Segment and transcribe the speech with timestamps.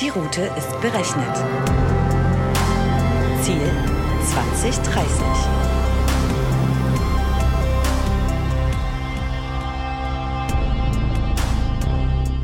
[0.00, 1.36] Die Route ist berechnet.
[3.40, 3.70] Ziel
[4.26, 5.06] 2030.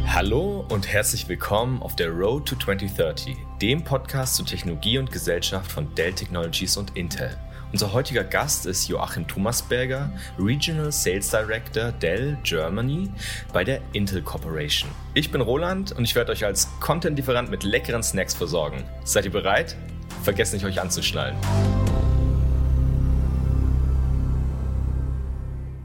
[0.07, 5.71] Hallo und herzlich willkommen auf der Road to 2030, dem Podcast zu Technologie und Gesellschaft
[5.71, 7.37] von Dell Technologies und Intel.
[7.73, 13.11] Unser heutiger Gast ist Joachim Thomasberger, Regional Sales Director Dell Germany
[13.51, 14.91] bei der Intel Corporation.
[15.15, 18.85] Ich bin Roland und ich werde euch als Content-Lieferant mit leckeren Snacks versorgen.
[19.05, 19.75] Seid ihr bereit?
[20.23, 21.35] Vergesst nicht, euch anzuschnallen.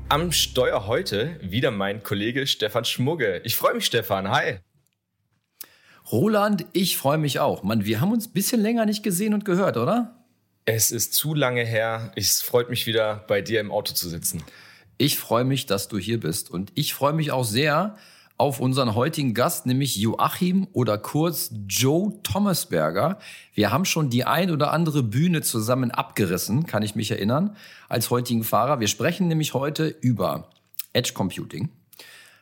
[0.10, 3.40] Am Steuer heute wieder mein Kollege Stefan Schmugge.
[3.46, 4.30] Ich freue mich, Stefan.
[4.30, 4.60] Hi.
[6.12, 7.63] Roland, ich freue mich auch.
[7.63, 10.16] Mann, wir haben uns ein bisschen länger nicht gesehen und gehört, oder?
[10.70, 12.12] Es ist zu lange her.
[12.17, 14.44] Es freut mich wieder, bei dir im Auto zu sitzen.
[14.98, 16.52] Ich freue mich, dass du hier bist.
[16.52, 17.95] Und ich freue mich auch sehr
[18.35, 23.18] auf unseren heutigen Gast, nämlich Joachim oder kurz Joe Thomasberger.
[23.54, 27.55] Wir haben schon die ein oder andere Bühne zusammen abgerissen, kann ich mich erinnern,
[27.87, 28.81] als heutigen Fahrer.
[28.81, 30.49] Wir sprechen nämlich heute über
[30.91, 31.70] Edge Computing.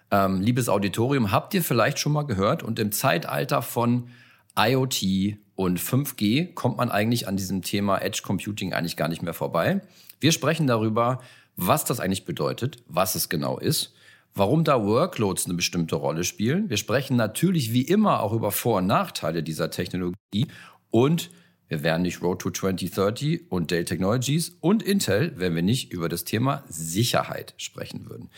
[0.10, 2.64] Ähm, liebes Auditorium, habt ihr vielleicht schon mal gehört?
[2.64, 4.10] Und im Zeitalter von
[4.58, 9.34] IoT und 5G kommt man eigentlich an diesem Thema Edge Computing eigentlich gar nicht mehr
[9.34, 9.82] vorbei.
[10.20, 11.22] Wir sprechen darüber,
[11.56, 13.94] was das eigentlich bedeutet, was es genau ist,
[14.34, 16.70] warum da Workloads eine bestimmte Rolle spielen.
[16.70, 20.48] Wir sprechen natürlich wie immer auch über Vor- und Nachteile dieser Technologie
[20.92, 21.30] und
[21.68, 26.10] wir wären nicht Road to 2030 und Dell Technologies und Intel, wenn wir nicht über
[26.10, 28.30] das Thema Sicherheit sprechen würden.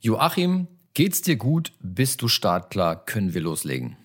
[0.00, 1.72] Joachim, geht's dir gut?
[1.80, 3.06] Bist du startklar?
[3.06, 3.96] Können wir loslegen?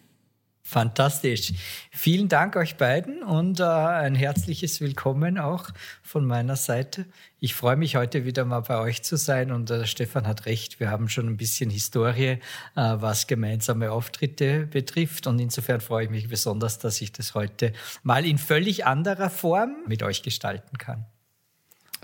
[0.66, 1.54] Fantastisch.
[1.92, 5.68] Vielen Dank euch beiden und äh, ein herzliches Willkommen auch
[6.02, 7.06] von meiner Seite.
[7.42, 10.80] Ich freue mich heute wieder mal bei euch zu sein und äh, Stefan hat recht,
[10.80, 12.40] wir haben schon ein bisschen Historie, äh,
[12.76, 18.26] was gemeinsame Auftritte betrifft und insofern freue ich mich besonders, dass ich das heute mal
[18.26, 21.06] in völlig anderer Form mit euch gestalten kann.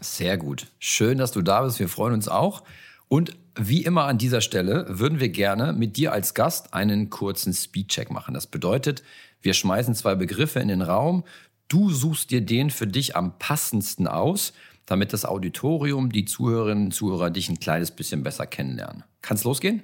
[0.02, 0.68] Sehr gut.
[0.80, 1.80] Schön, dass du da bist.
[1.80, 2.64] Wir freuen uns auch.
[3.08, 7.54] Und wie immer an dieser Stelle würden wir gerne mit dir als Gast einen kurzen
[7.54, 8.34] Speedcheck machen.
[8.34, 9.04] Das bedeutet,
[9.42, 11.24] wir schmeißen zwei Begriffe in den Raum.
[11.68, 14.54] Du suchst dir den für dich am passendsten aus,
[14.86, 19.04] damit das Auditorium, die Zuhörerinnen und Zuhörer dich ein kleines bisschen besser kennenlernen.
[19.22, 19.84] Kann's losgehen?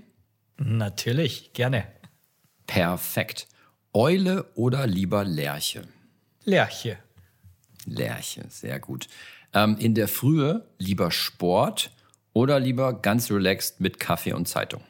[0.58, 1.86] Natürlich, gerne.
[2.66, 3.48] Perfekt.
[3.94, 5.84] Eule oder lieber Lerche?
[6.44, 6.98] Lerche.
[7.86, 9.08] Lerche, sehr gut.
[9.54, 11.92] Ähm, in der Frühe lieber Sport
[12.36, 14.84] oder lieber ganz relaxed mit Kaffee und Zeitung?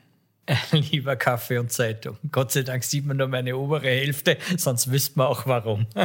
[0.71, 2.17] Lieber Kaffee und Zeitung.
[2.31, 5.87] Gott sei Dank sieht man nur meine obere Hälfte, sonst wüsste man auch warum.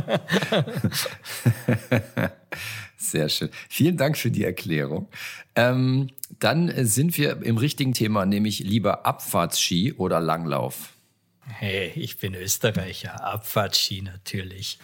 [2.97, 3.49] Sehr schön.
[3.69, 5.09] Vielen Dank für die Erklärung.
[5.55, 10.93] Ähm, dann sind wir im richtigen Thema, nämlich lieber Abfahrtski oder Langlauf.
[11.47, 13.25] Hey, ich bin Österreicher.
[13.25, 14.79] Abfahrtski natürlich.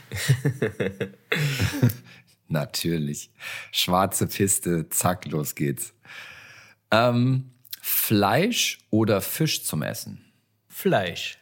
[2.48, 3.30] natürlich.
[3.72, 5.94] Schwarze Piste, zack, los geht's.
[6.90, 10.24] Ähm, Fleisch oder Fisch zum Essen?
[10.68, 11.38] Fleisch.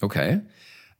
[0.00, 0.40] Okay.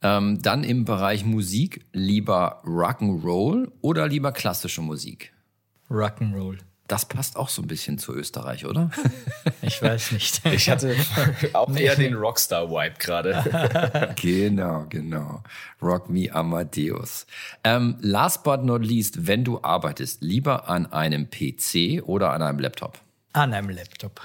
[0.02, 5.32] Ähm, dann im Bereich Musik lieber Rock'n'Roll oder lieber klassische Musik?
[5.91, 6.58] Rock'n'Roll.
[6.88, 8.91] Das passt auch so ein bisschen zu Österreich, oder?
[9.62, 10.42] Ich weiß nicht.
[10.53, 10.94] Ich hatte
[11.54, 14.14] auch eher den Rockstar-Vibe gerade.
[14.20, 15.42] genau, genau.
[15.80, 17.26] Rock me Amadeus.
[17.64, 22.58] Ähm, last but not least, wenn du arbeitest, lieber an einem PC oder an einem
[22.58, 22.98] Laptop?
[23.34, 24.21] An einem Laptop.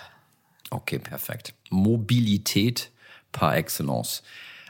[0.69, 1.55] Okay, perfekt.
[1.71, 2.91] Mobilität
[3.31, 4.21] par excellence.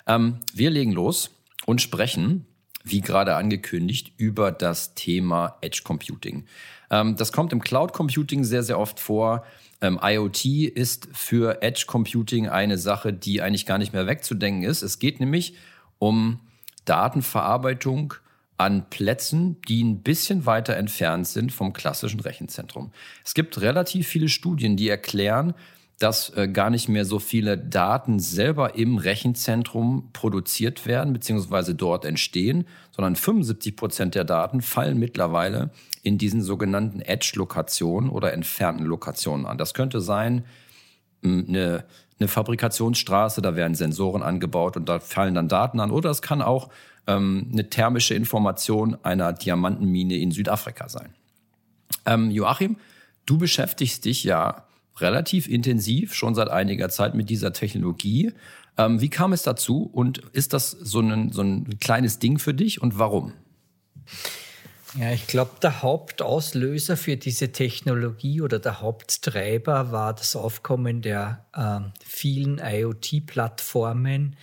[0.08, 1.32] Ähm, wir legen los
[1.66, 2.46] und sprechen,
[2.86, 6.46] wie gerade angekündigt, über das Thema Edge Computing.
[6.90, 9.46] Ähm, das kommt im Cloud Computing sehr, sehr oft vor.
[9.82, 14.84] Ähm, IoT ist für Edge Computing eine Sache, die eigentlich gar nicht mehr wegzudenken ist.
[14.84, 15.56] Es geht nämlich
[16.00, 16.40] um
[16.86, 18.14] Datenverarbeitung
[18.60, 22.92] an Plätzen, die ein bisschen weiter entfernt sind vom klassischen Rechenzentrum.
[23.24, 25.54] Es gibt relativ viele Studien, die erklären,
[25.98, 31.74] dass äh, gar nicht mehr so viele Daten selber im Rechenzentrum produziert werden bzw.
[31.74, 35.72] dort entstehen, sondern 75 Prozent der Daten fallen mittlerweile
[36.04, 39.58] in diesen sogenannten Edge-Lokationen oder entfernten Lokationen an.
[39.58, 40.46] Das könnte sein
[41.24, 41.86] eine,
[42.20, 45.92] eine Fabrikationsstraße, da werden Sensoren angebaut und da fallen dann Daten an.
[45.92, 46.70] Oder es kann auch
[47.10, 51.14] ähm, eine thermische Information einer Diamantenmine in Südafrika sein.
[52.06, 52.78] Ähm, Joachim,
[53.26, 54.66] du beschäftigst dich ja
[54.98, 58.34] relativ intensiv schon seit einiger Zeit mit dieser Technologie.
[58.78, 62.54] Ähm, wie kam es dazu und ist das so ein, so ein kleines Ding für
[62.54, 63.34] dich und warum?
[64.96, 71.46] Ja, ich glaube, der Hauptauslöser für diese Technologie oder der Haupttreiber war das Aufkommen der
[71.54, 74.36] äh, vielen IoT-Plattformen,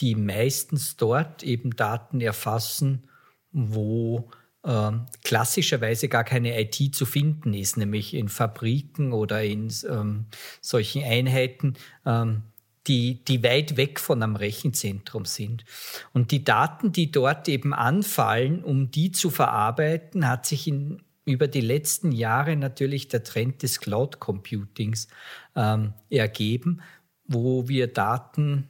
[0.00, 3.08] die meistens dort eben Daten erfassen,
[3.52, 4.30] wo
[4.62, 4.92] äh,
[5.24, 10.26] klassischerweise gar keine IT zu finden ist, nämlich in Fabriken oder in ähm,
[10.60, 11.74] solchen Einheiten,
[12.04, 12.42] ähm,
[12.86, 15.64] die, die weit weg von einem Rechenzentrum sind.
[16.12, 21.48] Und die Daten, die dort eben anfallen, um die zu verarbeiten, hat sich in, über
[21.48, 25.08] die letzten Jahre natürlich der Trend des Cloud Computings
[25.54, 26.80] ähm, ergeben,
[27.26, 28.68] wo wir Daten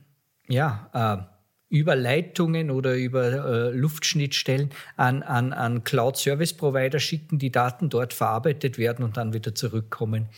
[0.48, 1.38] ja, äh,
[1.70, 8.78] über Leitungen oder über äh, Luftschnittstellen an, an, an Cloud-Service-Provider schicken, die Daten dort verarbeitet
[8.78, 10.28] werden und dann wieder zurückkommen.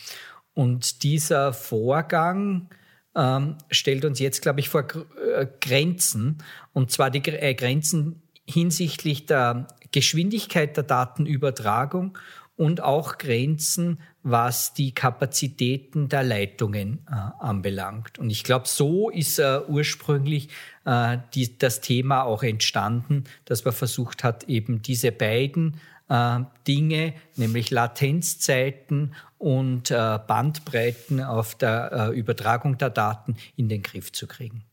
[0.55, 2.69] Und dieser Vorgang
[3.15, 6.39] ähm, stellt uns jetzt, glaube ich, vor äh, Grenzen.
[6.73, 12.19] Und zwar die äh, Grenzen hinsichtlich der Geschwindigkeit der Datenübertragung
[12.57, 18.19] und auch Grenzen, was die Kapazitäten der Leitungen äh, anbelangt.
[18.19, 20.49] Und ich glaube, so ist äh, ursprünglich
[20.85, 25.81] äh, die, das Thema auch entstanden, dass man versucht hat, eben diese beiden
[26.11, 33.83] äh, Dinge, nämlich Latenzzeiten und äh, Bandbreiten auf der äh, Übertragung der Daten in den
[33.83, 34.65] Griff zu kriegen.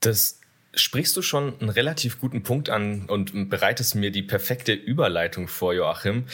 [0.00, 0.40] Das
[0.74, 5.72] sprichst du schon einen relativ guten Punkt an und bereitest mir die perfekte Überleitung vor,
[5.72, 6.24] Joachim.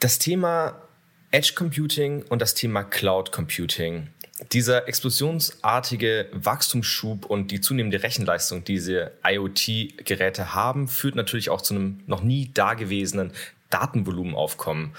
[0.00, 0.87] Das Thema
[1.30, 4.08] Edge Computing und das Thema Cloud Computing.
[4.52, 11.74] Dieser explosionsartige Wachstumsschub und die zunehmende Rechenleistung, die diese IoT-Geräte haben, führt natürlich auch zu
[11.74, 13.32] einem noch nie dagewesenen
[13.68, 14.92] Datenvolumenaufkommen.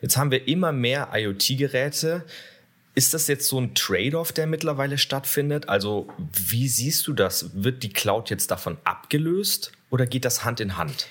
[0.00, 2.24] Jetzt haben wir immer mehr IoT-Geräte.
[2.96, 5.68] Ist das jetzt so ein Trade-off, der mittlerweile stattfindet?
[5.68, 7.62] Also wie siehst du das?
[7.62, 11.06] Wird die Cloud jetzt davon abgelöst oder geht das Hand in Hand?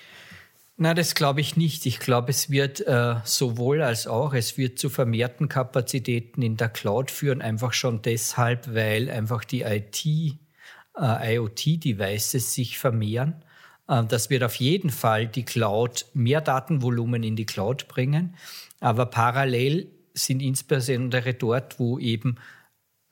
[0.77, 1.85] Na, das glaube ich nicht.
[1.85, 6.67] Ich glaube, es wird äh, sowohl als auch, es wird zu vermehrten Kapazitäten in der
[6.67, 13.45] Cloud führen, einfach schon deshalb, weil einfach die IT, äh, IoT-Devices sich vermehren.
[13.87, 18.35] Äh, das wird auf jeden Fall die Cloud, mehr Datenvolumen in die Cloud bringen.
[18.81, 22.35] Aber parallel sind insbesondere dort, wo eben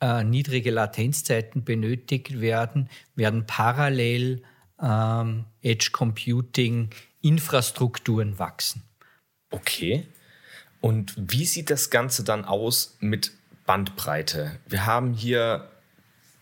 [0.02, 4.44] äh, niedrige Latenzzeiten benötigt werden, werden parallel
[4.82, 6.90] ähm, Edge Computing
[7.24, 8.84] Infrastrukturen wachsen.
[9.50, 10.06] Okay.
[10.82, 13.32] Und wie sieht das Ganze dann aus mit
[13.66, 14.60] Bandbreite?
[14.68, 15.70] Wir haben hier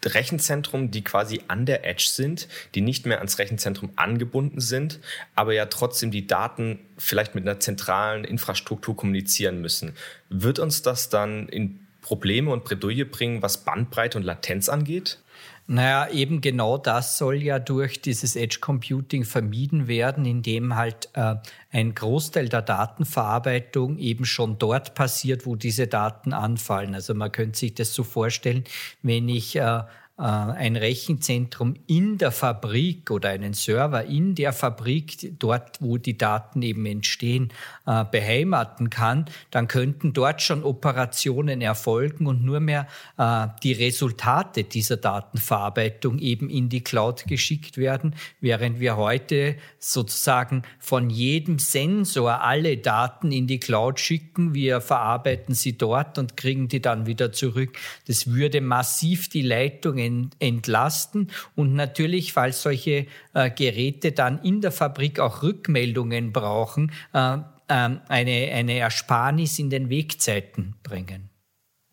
[0.04, 5.00] Rechenzentrum, die quasi an der Edge sind, die nicht mehr ans Rechenzentrum angebunden sind,
[5.36, 9.94] aber ja trotzdem die Daten vielleicht mit einer zentralen Infrastruktur kommunizieren müssen.
[10.30, 15.20] Wird uns das dann in Probleme und Bredouille bringen, was Bandbreite und Latenz angeht?
[15.68, 21.36] Naja, eben genau das soll ja durch dieses Edge Computing vermieden werden, indem halt äh,
[21.72, 26.94] ein Großteil der Datenverarbeitung eben schon dort passiert, wo diese Daten anfallen.
[26.94, 28.66] Also man könnte sich das so vorstellen,
[29.02, 29.84] wenn ich äh,
[30.24, 36.62] ein Rechenzentrum in der Fabrik oder einen Server in der Fabrik, dort wo die Daten
[36.62, 37.52] eben entstehen,
[37.88, 42.88] äh, beheimaten kann, dann könnten dort schon Operationen erfolgen und nur mehr
[43.18, 50.62] äh, die Resultate dieser Datenverarbeitung eben in die Cloud geschickt werden, während wir heute sozusagen
[50.78, 54.54] von jedem Sensor alle Daten in die Cloud schicken.
[54.54, 57.78] Wir verarbeiten sie dort und kriegen die dann wieder zurück.
[58.08, 61.30] Das würde massiv die Leitungen entlasten.
[61.56, 67.38] Und natürlich, falls solche äh, Geräte dann in der Fabrik auch Rückmeldungen brauchen, äh,
[67.70, 71.30] ähm, eine, eine Ersparnis in den Wegzeiten bringen.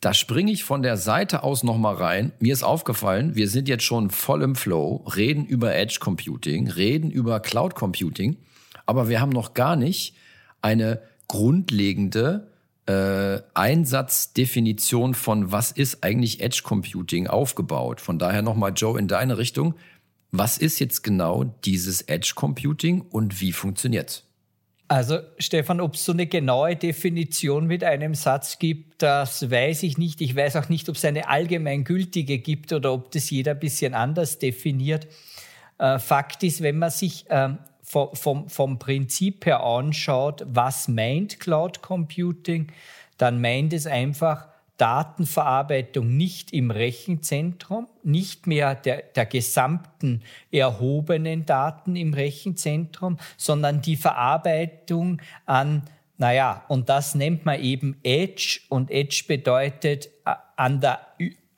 [0.01, 2.33] Da springe ich von der Seite aus nochmal rein.
[2.39, 7.11] Mir ist aufgefallen, wir sind jetzt schon voll im Flow, reden über Edge Computing, reden
[7.11, 8.37] über Cloud Computing,
[8.87, 10.15] aber wir haben noch gar nicht
[10.63, 12.49] eine grundlegende
[12.89, 18.01] äh, Einsatzdefinition von was ist eigentlich Edge Computing aufgebaut.
[18.01, 19.75] Von daher nochmal, Joe, in deine Richtung.
[20.31, 24.25] Was ist jetzt genau dieses Edge Computing und wie funktioniert's?
[24.89, 29.99] Also Stefan, ob es so eine genaue Definition mit einem Satz gibt, das weiß ich
[29.99, 30.23] nicht.
[30.23, 33.93] Ich weiß auch nicht, ob es eine allgemeingültige gibt oder ob das jeder ein bisschen
[33.93, 35.07] anders definiert.
[35.79, 37.51] Äh, Fakt ist, wenn man sich äh,
[37.89, 42.71] vom, vom, Prinzip her anschaut, was meint Cloud Computing,
[43.17, 51.97] dann meint es einfach Datenverarbeitung nicht im Rechenzentrum, nicht mehr der, der gesamten erhobenen Daten
[51.97, 55.83] im Rechenzentrum, sondern die Verarbeitung an,
[56.17, 61.01] naja, und das nennt man eben Edge und Edge bedeutet äh, an der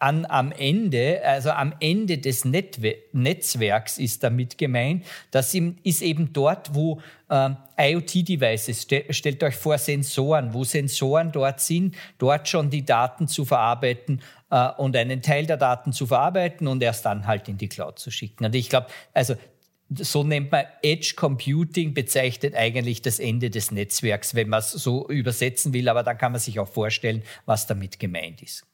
[0.00, 5.04] an, am Ende, also am Ende des Netwe Netzwerks ist damit gemeint.
[5.30, 11.60] Das ist eben dort, wo äh, IoT-Devices, st stellt euch vor Sensoren, wo Sensoren dort
[11.60, 16.66] sind, dort schon die Daten zu verarbeiten äh, und einen Teil der Daten zu verarbeiten
[16.66, 18.46] und erst dann halt in die Cloud zu schicken.
[18.46, 19.34] Und ich glaube, also
[19.90, 25.06] so nennt man Edge Computing, bezeichnet eigentlich das Ende des Netzwerks, wenn man es so
[25.08, 28.64] übersetzen will, aber dann kann man sich auch vorstellen, was damit gemeint ist.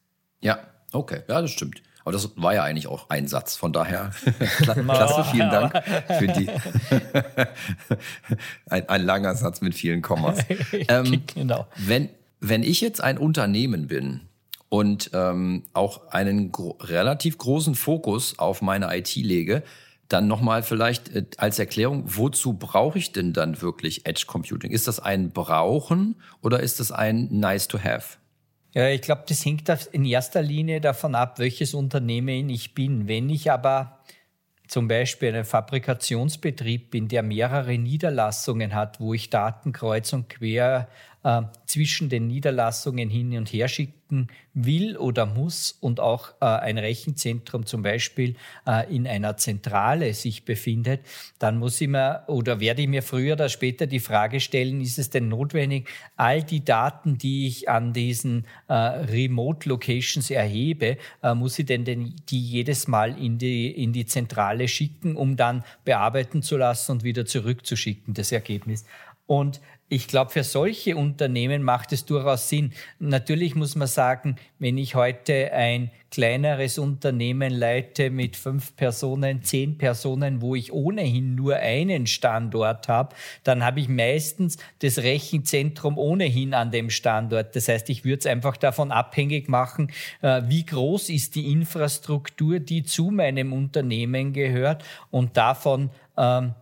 [0.40, 0.60] Ja,
[0.96, 1.80] Okay, ja, das stimmt.
[2.06, 3.56] Aber das war ja eigentlich auch ein Satz.
[3.56, 4.12] Von daher,
[4.62, 5.72] klasse, vielen Dank
[6.18, 6.48] für die.
[8.70, 10.38] ein, ein, langer Satz mit vielen Kommas.
[10.88, 11.66] Ähm, genau.
[11.76, 14.20] Wenn, wenn ich jetzt ein Unternehmen bin
[14.68, 19.64] und ähm, auch einen gro relativ großen Fokus auf meine IT lege,
[20.08, 24.70] dann nochmal vielleicht äh, als Erklärung, wozu brauche ich denn dann wirklich Edge Computing?
[24.70, 28.18] Ist das ein Brauchen oder ist das ein Nice to Have?
[28.76, 33.08] Ja, ich glaube, das hängt in erster Linie davon ab, welches Unternehmen ich bin.
[33.08, 34.00] Wenn ich aber
[34.68, 40.88] zum Beispiel ein Fabrikationsbetrieb bin, der mehrere Niederlassungen hat, wo ich Daten kreuz und quer
[41.26, 46.78] äh, zwischen den Niederlassungen hin und her schicken will oder muss und auch äh, ein
[46.78, 51.00] Rechenzentrum zum Beispiel äh, in einer Zentrale sich befindet,
[51.40, 55.00] dann muss ich mir oder werde ich mir früher oder später die Frage stellen, ist
[55.00, 61.34] es denn notwendig, all die Daten, die ich an diesen äh, Remote Locations erhebe, äh,
[61.34, 65.64] muss ich denn, denn die jedes Mal in die, in die Zentrale schicken, um dann
[65.84, 68.84] bearbeiten zu lassen und wieder zurückzuschicken, das Ergebnis.
[69.26, 72.72] Und ich glaube, für solche Unternehmen macht es durchaus Sinn.
[72.98, 79.78] Natürlich muss man sagen, wenn ich heute ein kleineres Unternehmen leite mit fünf Personen, zehn
[79.78, 83.14] Personen, wo ich ohnehin nur einen Standort habe,
[83.44, 87.54] dann habe ich meistens das Rechenzentrum ohnehin an dem Standort.
[87.54, 92.58] Das heißt, ich würde es einfach davon abhängig machen, äh, wie groß ist die Infrastruktur,
[92.58, 96.54] die zu meinem Unternehmen gehört und davon ähm,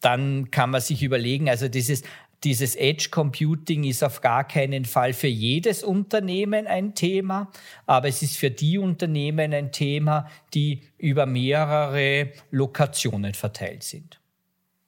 [0.00, 2.02] dann kann man sich überlegen, also dieses
[2.44, 7.50] dieses Edge Computing ist auf gar keinen Fall für jedes Unternehmen ein Thema,
[7.86, 14.20] aber es ist für die Unternehmen ein Thema, die über mehrere Lokationen verteilt sind.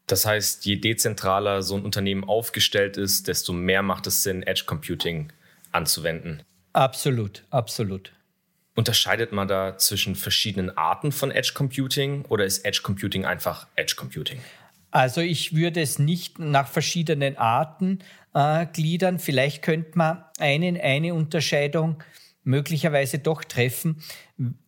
[0.07, 4.64] Das heißt, je dezentraler so ein Unternehmen aufgestellt ist, desto mehr macht es Sinn, Edge
[4.66, 5.33] Computing
[5.73, 6.42] anzuwenden.
[6.73, 8.12] Absolut, absolut.
[8.75, 13.95] Unterscheidet man da zwischen verschiedenen Arten von Edge Computing oder ist Edge Computing einfach Edge
[13.97, 14.40] Computing?
[14.90, 18.00] Also ich würde es nicht nach verschiedenen Arten
[18.35, 19.18] äh, gliedern.
[19.18, 22.02] Vielleicht könnte man eine, eine Unterscheidung
[22.42, 24.02] möglicherweise doch treffen.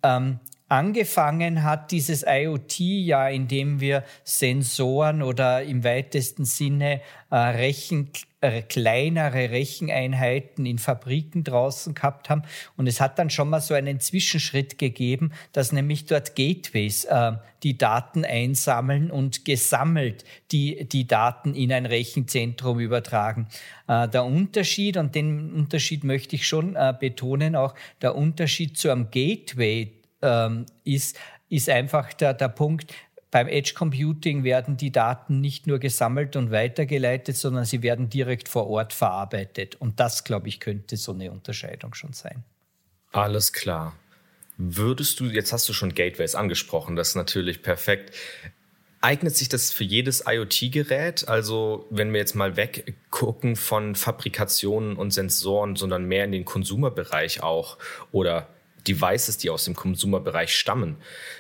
[0.03, 0.39] Ähm,
[0.73, 8.09] angefangen hat dieses IoT ja, indem wir Sensoren oder im weitesten Sinne äh, Rechen,
[8.41, 12.45] äh, kleinere Recheneinheiten in Fabriken draußen gehabt haben.
[12.79, 17.33] Und es hat dann schon mal so einen Zwischenschritt gegeben, dass nämlich dort Gateways äh,
[17.63, 23.47] die Daten einsammeln und gesammelt die, die Daten in ein Rechenzentrum übertragen.
[23.89, 28.91] Äh, der Unterschied, und den Unterschied möchte ich schon äh, betonen, auch der Unterschied zu
[28.91, 32.93] einem Gateway ähm, ist, ist einfach der, der Punkt,
[33.33, 38.47] beim Edge Computing werden die Daten nicht nur gesammelt und weitergeleitet, sondern sie werden direkt
[38.47, 39.75] vor Ort verarbeitet.
[39.77, 42.45] Und das, glaube ich, könnte so eine Unterscheidung schon sein.
[43.11, 43.95] Alles klar.
[44.59, 48.15] Würdest du, jetzt hast du schon Gateways angesprochen, das ist natürlich perfekt.
[49.01, 51.27] Eignet sich das für jedes IoT-Gerät?
[51.27, 57.43] Also, wenn wir jetzt mal weggucken von Fabrikationen und Sensoren, sondern mehr in den Konsumerbereich
[57.43, 57.79] auch
[58.13, 58.47] oder
[58.87, 60.97] Devices, die aus dem Konsumerbereich stammen.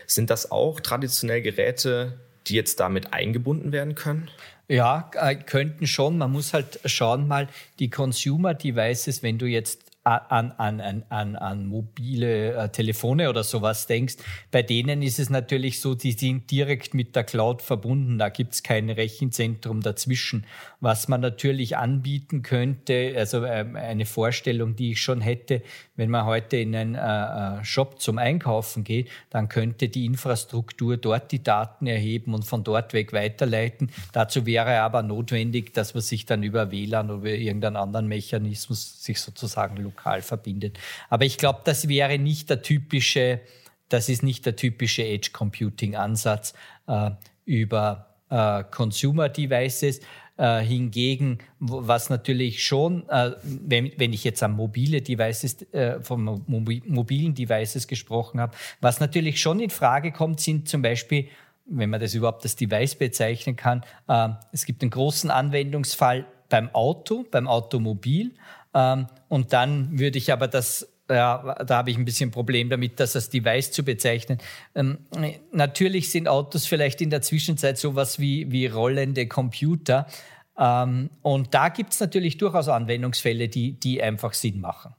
[0.06, 4.28] Sind das auch traditionell Geräte, die jetzt damit eingebunden werden können?
[4.68, 6.18] Ja, äh, könnten schon.
[6.18, 11.66] Man muss halt schauen mal, die Consumer Devices, wenn du jetzt an, an, an, an
[11.66, 14.16] mobile äh, Telefone oder sowas denkst,
[14.50, 18.18] bei denen ist es natürlich so, die sind direkt mit der Cloud verbunden.
[18.18, 20.44] Da gibt es kein Rechenzentrum dazwischen.
[20.80, 25.62] Was man natürlich anbieten könnte, also äh, eine Vorstellung, die ich schon hätte,
[25.94, 30.96] wenn man heute in einen äh, äh, Shop zum Einkaufen geht, dann könnte die Infrastruktur
[30.96, 33.90] dort die Daten erheben und von dort weg weiterleiten.
[34.12, 39.20] Dazu wäre aber notwendig, dass man sich dann über WLAN oder irgendeinen anderen Mechanismus sich
[39.20, 40.78] sozusagen lokal verbindet.
[41.10, 43.40] Aber ich glaube, das wäre nicht der typische,
[43.88, 46.54] das ist nicht der typische Edge Computing Ansatz
[46.86, 47.10] äh,
[47.44, 50.00] über äh, Consumer Devices.
[50.38, 56.42] Äh, hingegen, was natürlich schon, äh, wenn, wenn ich jetzt an mobile Devices, äh, von
[56.46, 61.28] mobilen Devices gesprochen habe, was natürlich schon in Frage kommt, sind zum Beispiel
[61.66, 63.82] wenn man das überhaupt als Device bezeichnen kann.
[64.08, 68.32] Äh, es gibt einen großen Anwendungsfall beim Auto, beim Automobil.
[68.74, 73.00] Ähm, und dann würde ich aber das ja, da habe ich ein bisschen Problem damit,
[73.00, 74.38] das als Device zu bezeichnen.
[74.74, 74.98] Ähm,
[75.52, 80.06] natürlich sind Autos vielleicht in der Zwischenzeit sowas wie, wie rollende Computer.
[80.58, 84.94] Ähm, und da gibt es natürlich durchaus Anwendungsfälle, die, die einfach Sinn machen.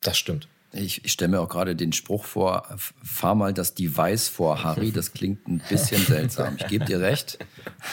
[0.00, 0.48] Das stimmt.
[0.74, 2.66] Ich, ich stelle mir auch gerade den Spruch vor,
[3.02, 4.90] fahr mal das Device vor, Harry.
[4.90, 6.56] Das klingt ein bisschen seltsam.
[6.56, 7.38] Ich gebe dir recht.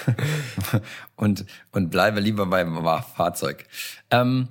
[1.17, 2.81] und, und bleibe lieber beim
[3.15, 3.65] Fahrzeug.
[4.11, 4.47] Ähm,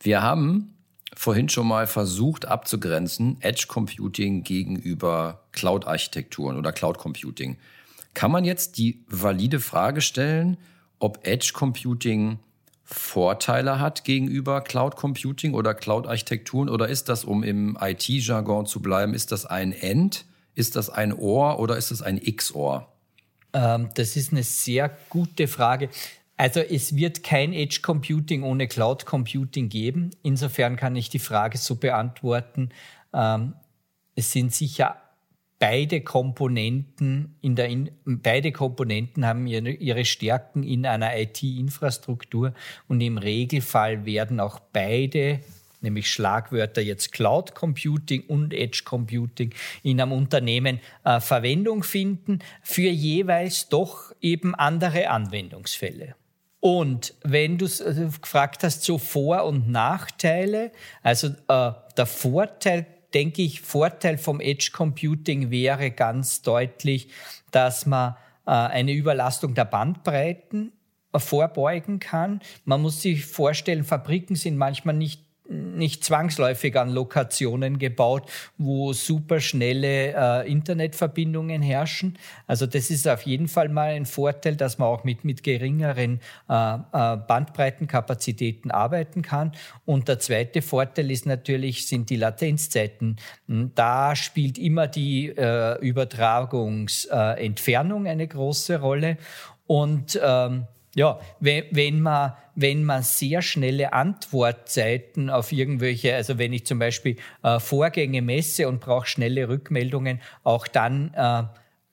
[0.00, 0.77] wir haben
[1.18, 7.56] vorhin schon mal versucht abzugrenzen, Edge Computing gegenüber Cloud-Architekturen oder Cloud Computing.
[8.14, 10.58] Kann man jetzt die valide Frage stellen,
[11.00, 12.38] ob Edge Computing
[12.84, 16.68] Vorteile hat gegenüber Cloud Computing oder Cloud-Architekturen?
[16.68, 21.12] Oder ist das, um im IT-Jargon zu bleiben, ist das ein End, ist das ein
[21.12, 22.86] Ohr oder ist das ein X-Ohr?
[23.52, 25.88] Ähm, das ist eine sehr gute Frage.
[26.38, 30.10] Also es wird kein Edge Computing ohne Cloud Computing geben.
[30.22, 32.70] Insofern kann ich die Frage so beantworten.
[33.12, 33.54] Ähm,
[34.14, 35.02] es sind sicher
[35.58, 42.54] beide Komponenten in der in, beide Komponenten haben ihre, ihre Stärken in einer IT-Infrastruktur
[42.86, 45.40] und im Regelfall werden auch beide
[45.80, 49.52] nämlich Schlagwörter jetzt Cloud Computing und Edge Computing
[49.82, 56.14] in einem Unternehmen äh, Verwendung finden für jeweils doch eben andere Anwendungsfälle.
[56.60, 60.72] Und wenn du äh, gefragt hast, so Vor- und Nachteile,
[61.02, 67.08] also äh, der Vorteil denke ich, Vorteil vom Edge Computing wäre ganz deutlich,
[67.50, 70.72] dass man äh, eine Überlastung der Bandbreiten
[71.14, 72.40] vorbeugen kann.
[72.64, 80.14] Man muss sich vorstellen, Fabriken sind manchmal nicht nicht zwangsläufig an Lokationen gebaut, wo superschnelle
[80.14, 82.18] äh, Internetverbindungen herrschen.
[82.46, 86.20] Also das ist auf jeden Fall mal ein Vorteil, dass man auch mit, mit geringeren
[86.48, 89.52] äh, äh, Bandbreitenkapazitäten arbeiten kann.
[89.86, 93.16] Und der zweite Vorteil ist natürlich, sind die Latenzzeiten.
[93.46, 99.16] Hm, da spielt immer die äh, Übertragungsentfernung eine große Rolle.
[99.66, 106.52] Und ähm, ja, wenn, wenn, man, wenn man sehr schnelle Antwortzeiten auf irgendwelche, also wenn
[106.52, 111.44] ich zum Beispiel äh, Vorgänge messe und brauche schnelle Rückmeldungen, auch dann äh,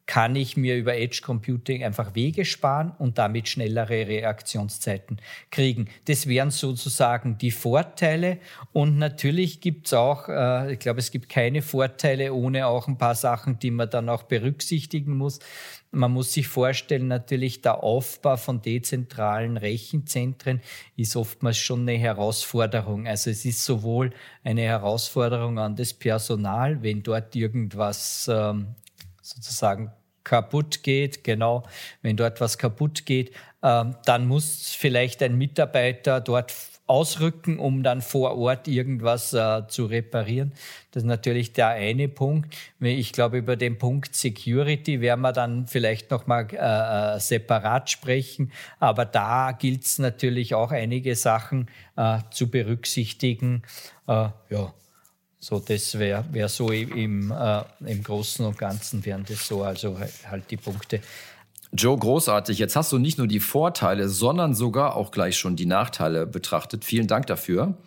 [0.08, 5.88] kann ich mir über Edge Computing einfach Wege sparen und damit schnellere Reaktionszeiten kriegen.
[6.06, 8.40] Das wären sozusagen die Vorteile.
[8.72, 12.98] Und natürlich gibt es auch, äh, ich glaube, es gibt keine Vorteile ohne auch ein
[12.98, 15.40] paar Sachen, die man dann auch berücksichtigen muss.
[15.96, 20.62] Man muss sich vorstellen, natürlich der Aufbau von dezentralen Rechenzentren
[20.98, 23.08] ist oftmals schon eine Herausforderung.
[23.08, 24.12] Also es ist sowohl
[24.44, 28.76] eine Herausforderung an das Personal, wenn dort irgendwas ähm,
[29.22, 29.92] sozusagen
[30.24, 31.64] kaputt geht, genau,
[32.02, 33.32] wenn dort was kaputt geht,
[33.64, 36.52] ähm, dann muss vielleicht ein Mitarbeiter dort
[36.88, 40.52] ausrücken, um dann vor Ort irgendwas äh, zu reparieren.
[40.92, 42.56] Das ist natürlich der eine Punkt.
[42.80, 48.52] Ich glaube, über den Punkt Security werden wir dann vielleicht nochmal äh, äh, separat sprechen.
[48.80, 53.64] Aber da gilt es natürlich auch einige Sachen äh, zu berücksichtigen.
[54.08, 54.74] Äh, ja,
[55.40, 60.00] so, das wäre wär so im, äh, im Großen und Ganzen wären das so, also
[60.00, 61.02] halt die Punkte.
[61.74, 62.58] Joe, großartig.
[62.58, 66.86] Jetzt hast du nicht nur die Vorteile, sondern sogar auch gleich schon die Nachteile betrachtet.
[66.86, 67.78] Vielen Dank dafür.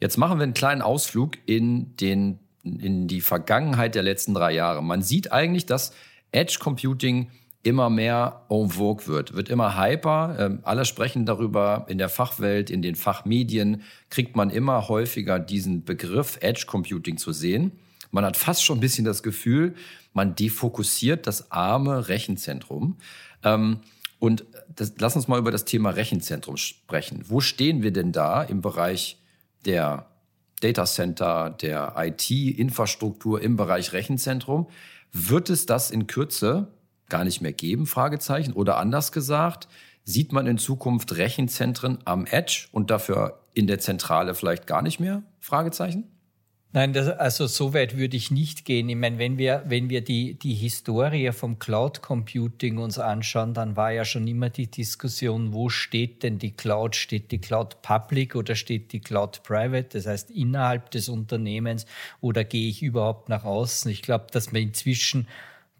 [0.00, 4.82] Jetzt machen wir einen kleinen Ausflug in, den, in die Vergangenheit der letzten drei Jahre.
[4.82, 5.92] Man sieht eigentlich, dass
[6.32, 7.30] Edge Computing
[7.62, 10.36] immer mehr en vogue wird, wird immer hyper.
[10.38, 15.84] Ähm, alle sprechen darüber in der Fachwelt, in den Fachmedien kriegt man immer häufiger diesen
[15.84, 17.72] Begriff Edge Computing zu sehen.
[18.10, 19.74] Man hat fast schon ein bisschen das Gefühl,
[20.12, 22.98] man defokussiert das arme Rechenzentrum.
[23.42, 23.80] Ähm,
[24.18, 24.44] und
[24.74, 27.24] das, lass uns mal über das Thema Rechenzentrum sprechen.
[27.26, 29.18] Wo stehen wir denn da im Bereich
[29.64, 30.06] der
[30.60, 34.68] Data Center, der IT-Infrastruktur im Bereich Rechenzentrum?
[35.10, 36.68] Wird es das in Kürze
[37.08, 37.86] gar nicht mehr geben?
[37.86, 38.52] Fragezeichen.
[38.52, 39.68] Oder anders gesagt,
[40.04, 45.00] sieht man in Zukunft Rechenzentren am Edge und dafür in der Zentrale vielleicht gar nicht
[45.00, 45.22] mehr?
[45.40, 46.11] Fragezeichen.
[46.74, 48.88] Nein, das, also so weit würde ich nicht gehen.
[48.88, 53.76] Ich meine, wenn wir, wenn wir die, die Historie vom Cloud Computing uns anschauen, dann
[53.76, 56.96] war ja schon immer die Diskussion, wo steht denn die Cloud?
[56.96, 59.88] Steht die Cloud Public oder steht die Cloud Private?
[59.92, 61.84] Das heißt, innerhalb des Unternehmens
[62.22, 63.90] oder gehe ich überhaupt nach außen?
[63.90, 65.28] Ich glaube, dass man inzwischen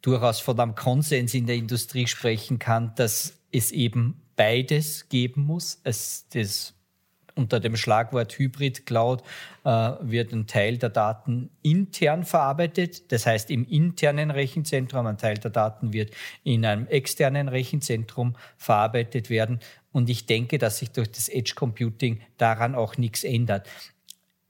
[0.02, 5.80] durchaus von einem Konsens in der Industrie sprechen kann, dass es eben beides geben muss.
[5.84, 6.74] Es, das
[7.34, 9.22] unter dem Schlagwort Hybrid Cloud
[9.64, 9.68] äh,
[10.00, 15.50] wird ein Teil der Daten intern verarbeitet, das heißt im internen Rechenzentrum, ein Teil der
[15.50, 16.10] Daten wird
[16.44, 19.60] in einem externen Rechenzentrum verarbeitet werden.
[19.92, 23.68] Und ich denke, dass sich durch das Edge Computing daran auch nichts ändert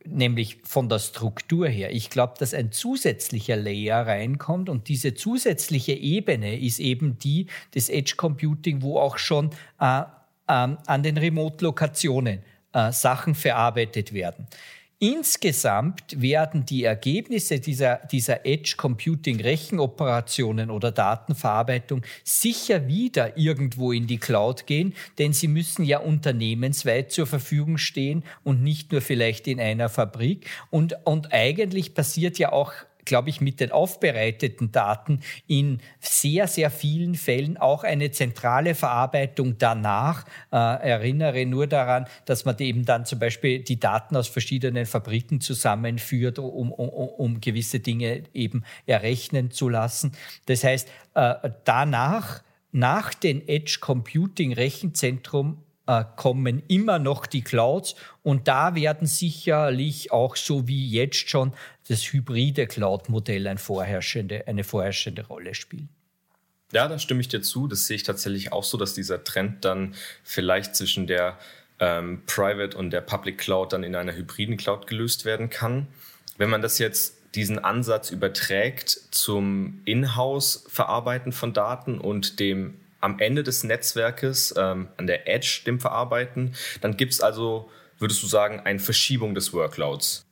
[0.04, 1.94] nämlich von der Struktur her.
[1.94, 7.88] Ich glaube, dass ein zusätzlicher Layer reinkommt und diese zusätzliche Ebene ist eben die des
[7.88, 10.04] Edge Computing, wo auch schon äh, äh,
[10.48, 12.42] an den Remote-Lokationen
[12.72, 14.46] äh, Sachen verarbeitet werden.
[15.02, 24.06] Insgesamt werden die Ergebnisse dieser, dieser Edge Computing Rechenoperationen oder Datenverarbeitung sicher wieder irgendwo in
[24.06, 29.48] die Cloud gehen, denn sie müssen ja unternehmensweit zur Verfügung stehen und nicht nur vielleicht
[29.48, 30.48] in einer Fabrik.
[30.70, 32.72] Und, und eigentlich passiert ja auch
[33.04, 39.58] glaube ich, mit den aufbereiteten Daten in sehr, sehr vielen Fällen auch eine zentrale Verarbeitung
[39.58, 40.24] danach.
[40.52, 45.40] Äh, erinnere nur daran, dass man eben dann zum Beispiel die Daten aus verschiedenen Fabriken
[45.40, 50.12] zusammenführt, um, um, um gewisse Dinge eben errechnen zu lassen.
[50.46, 58.48] Das heißt, äh, danach, nach den Edge Computing Rechenzentrum kommen immer noch die Clouds und
[58.48, 61.52] da werden sicherlich auch so wie jetzt schon
[61.88, 65.88] das hybride Cloud-Modell ein vorherrschende, eine vorherrschende Rolle spielen.
[66.72, 67.68] Ja, da stimme ich dir zu.
[67.68, 71.38] Das sehe ich tatsächlich auch so, dass dieser Trend dann vielleicht zwischen der
[71.80, 75.88] ähm, Private und der Public Cloud dann in einer hybriden Cloud gelöst werden kann.
[76.38, 83.42] Wenn man das jetzt diesen Ansatz überträgt zum Inhouse-Verarbeiten von Daten und dem am Ende
[83.42, 88.60] des Netzwerkes, ähm, an der Edge, dem Verarbeiten, dann gibt es also, würdest du sagen,
[88.60, 90.26] eine Verschiebung des Workloads.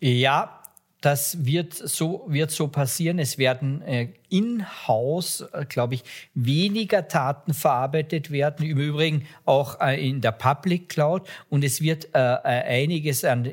[0.00, 0.60] Ja,
[1.04, 3.18] das wird so, wird so passieren.
[3.18, 8.64] Es werden äh, in-house, äh, glaube ich, weniger Daten verarbeitet werden.
[8.64, 11.28] Im Übrigen auch äh, in der Public Cloud.
[11.50, 13.52] Und es wird äh, äh, einiges an,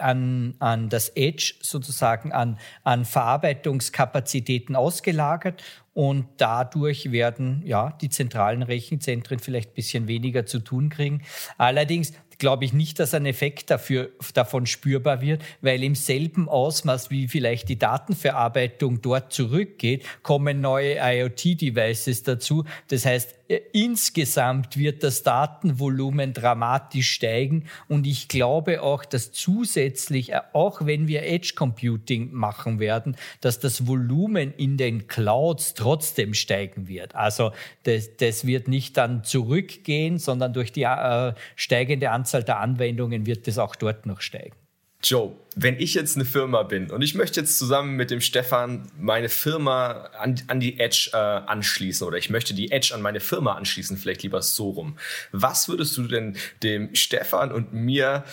[0.00, 5.62] an, an das Edge sozusagen an, an Verarbeitungskapazitäten ausgelagert.
[5.94, 11.22] Und dadurch werden ja die zentralen Rechenzentren vielleicht ein bisschen weniger zu tun kriegen.
[11.58, 17.10] Allerdings glaube ich nicht, dass ein Effekt dafür, davon spürbar wird, weil im selben Ausmaß,
[17.10, 22.64] wie vielleicht die Datenverarbeitung dort zurückgeht, kommen neue IoT-Devices dazu.
[22.88, 30.32] Das heißt, äh, insgesamt wird das Datenvolumen dramatisch steigen und ich glaube auch, dass zusätzlich,
[30.32, 36.34] äh, auch wenn wir Edge Computing machen werden, dass das Volumen in den Clouds trotzdem
[36.34, 37.14] steigen wird.
[37.14, 37.52] Also
[37.84, 43.46] das, das wird nicht dann zurückgehen, sondern durch die äh, steigende Anzahl der Anwendungen wird
[43.46, 44.56] das auch dort noch steigen.
[45.02, 48.90] Joe, wenn ich jetzt eine Firma bin und ich möchte jetzt zusammen mit dem Stefan
[48.98, 53.20] meine Firma an, an die Edge äh, anschließen oder ich möchte die Edge an meine
[53.20, 54.98] Firma anschließen, vielleicht lieber so rum.
[55.30, 58.24] Was würdest du denn dem Stefan und mir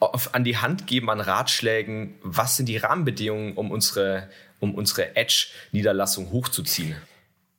[0.00, 2.16] auf, an die Hand geben an Ratschlägen?
[2.22, 6.96] Was sind die Rahmenbedingungen, um unsere, um unsere Edge-Niederlassung hochzuziehen?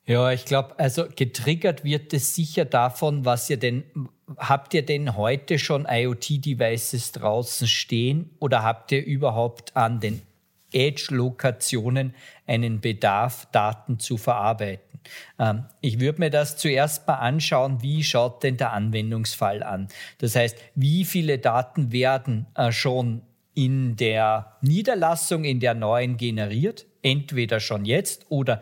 [0.05, 3.83] Ja, ich glaube, also getriggert wird es sicher davon, was ihr denn,
[4.37, 10.21] habt ihr denn heute schon IoT-Devices draußen stehen oder habt ihr überhaupt an den
[10.71, 12.13] Edge-Lokationen
[12.45, 14.99] einen Bedarf, Daten zu verarbeiten?
[15.39, 19.87] Ähm, ich würde mir das zuerst mal anschauen, wie schaut denn der Anwendungsfall an?
[20.19, 23.23] Das heißt, wie viele Daten werden äh, schon
[23.55, 26.85] in der Niederlassung, in der neuen generiert?
[27.01, 28.61] Entweder schon jetzt oder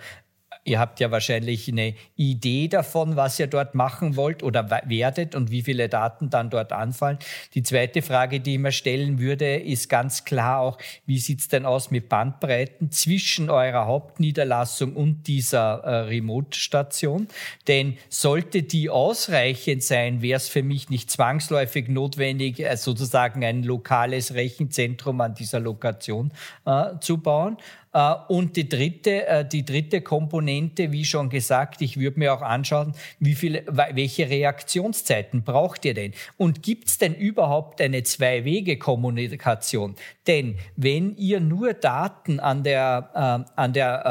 [0.68, 5.50] Ihr habt ja wahrscheinlich eine Idee davon, was ihr dort machen wollt oder werdet und
[5.50, 7.20] wie viele Daten dann dort anfallen.
[7.54, 11.66] Die zweite Frage, die ich mir stellen würde, ist ganz klar auch, wie sieht's denn
[11.66, 17.30] aus mit Bandbreiten zwischen eurer Hauptniederlassung und dieser äh, Remote-Station?
[17.70, 23.64] Denn sollte die ausreichend sein, wäre es für mich nicht zwangsläufig notwendig, äh, sozusagen ein
[23.64, 26.34] lokales Rechenzentrum an dieser Lokation
[26.66, 27.56] äh, zu bauen.
[27.94, 32.42] Äh, und die dritte, äh, die dritte Komponente, wie schon gesagt, ich würde mir auch
[32.42, 36.14] anschauen, wie viele, welche Reaktionszeiten braucht ihr denn?
[36.38, 39.96] Und gibt es denn überhaupt eine Zwei-Wege-Kommunikation?
[40.28, 44.06] Denn wenn ihr nur Daten an der, äh, an der,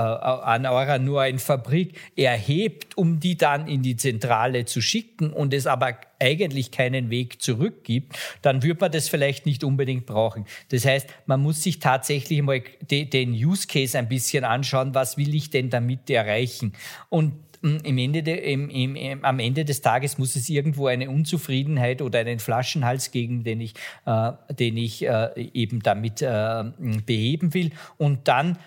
[0.46, 5.66] an eurer neuen Fabrik erhebt, um die dann in die Zentrale zu schicken und es
[5.66, 10.46] aber eigentlich keinen Weg zurück gibt, dann wird man das vielleicht nicht unbedingt brauchen.
[10.70, 15.34] Das heißt, man muss sich tatsächlich mal den Use Case ein bisschen anschauen, was will
[15.34, 16.72] ich denn damit erreichen?
[17.08, 21.10] Und hm, im Ende de, im, im, am Ende des Tages muss es irgendwo eine
[21.10, 23.74] Unzufriedenheit oder einen Flaschenhals geben, den ich,
[24.04, 26.64] äh, den ich äh, eben damit äh,
[27.04, 27.70] beheben will.
[27.96, 28.58] Und dann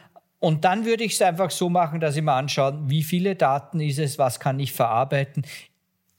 [0.41, 3.81] und dann würde ich es einfach so machen, dass ich mir anschaue, wie viele Daten
[3.81, 5.43] ist es, was kann ich verarbeiten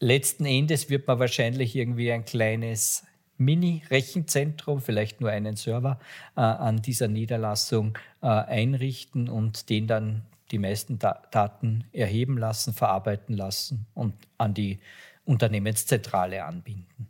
[0.00, 3.04] letzten Endes wird man wahrscheinlich irgendwie ein kleines
[3.36, 5.98] Mini-Rechenzentrum, vielleicht nur einen Server
[6.36, 12.74] äh, an dieser Niederlassung äh, einrichten und den dann die meisten da Daten erheben lassen,
[12.74, 14.80] verarbeiten lassen und an die
[15.24, 17.08] Unternehmenszentrale anbinden.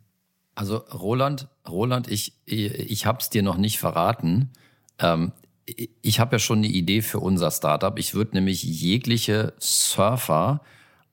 [0.53, 4.51] Also Roland, Roland, ich, ich habe es dir noch nicht verraten.
[4.99, 5.31] Ähm,
[5.65, 7.97] ich habe ja schon eine Idee für unser Startup.
[7.97, 10.61] Ich würde nämlich jegliche Surfer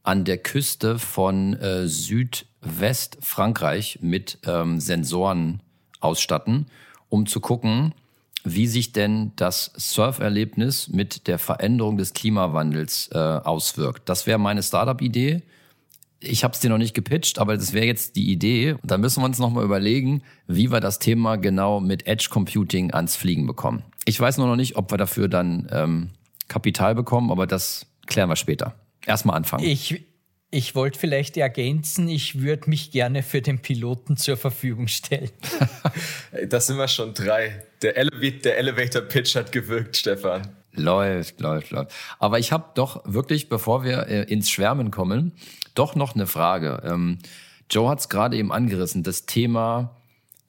[0.09, 5.61] an der Küste von äh, Südwestfrankreich mit ähm, Sensoren
[6.01, 6.69] ausstatten,
[7.11, 7.93] um zu gucken,
[8.43, 14.09] wie sich denn das Surferlebnis mit der Veränderung des Klimawandels äh, auswirkt.
[14.09, 15.43] Das wäre meine Startup-Idee.
[16.21, 18.77] Ich habe es dir noch nicht gepitcht, aber das wäre jetzt die Idee.
[18.83, 23.15] Da müssen wir uns nochmal überlegen, wie wir das Thema genau mit Edge Computing ans
[23.15, 23.83] Fliegen bekommen.
[24.07, 26.13] Ich weiß nur noch nicht, ob wir dafür dann ähm,
[26.49, 28.75] Kapital bekommen, aber das klären wir später.
[29.09, 29.65] Erstmal anfangen.
[29.65, 30.05] Ich,
[30.51, 35.31] ich wollte vielleicht ergänzen, ich würde mich gerne für den Piloten zur Verfügung stellen.
[36.49, 37.65] das sind wir schon drei.
[37.83, 40.43] Der, Eleva der Elevator Pitch hat gewirkt, Stefan.
[40.73, 41.93] Läuft, läuft, läuft.
[42.19, 45.33] Aber ich habe doch wirklich, bevor wir äh, ins Schwärmen kommen,
[45.75, 46.83] doch noch eine Frage.
[46.85, 47.19] Ähm,
[47.71, 49.97] Joe hat es gerade eben angerissen, das Thema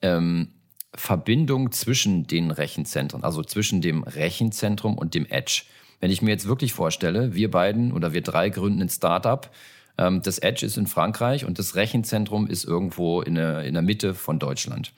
[0.02, 0.48] ähm,
[0.94, 5.62] Verbindung zwischen den Rechenzentren, also zwischen dem Rechenzentrum und dem Edge.
[6.00, 9.50] Wenn ich mir jetzt wirklich vorstelle, wir beiden oder wir drei gründen ein Startup,
[9.98, 14.38] ähm, das Edge ist in Frankreich und das Rechenzentrum ist irgendwo in der, Mitte von
[14.38, 14.92] Deutschland.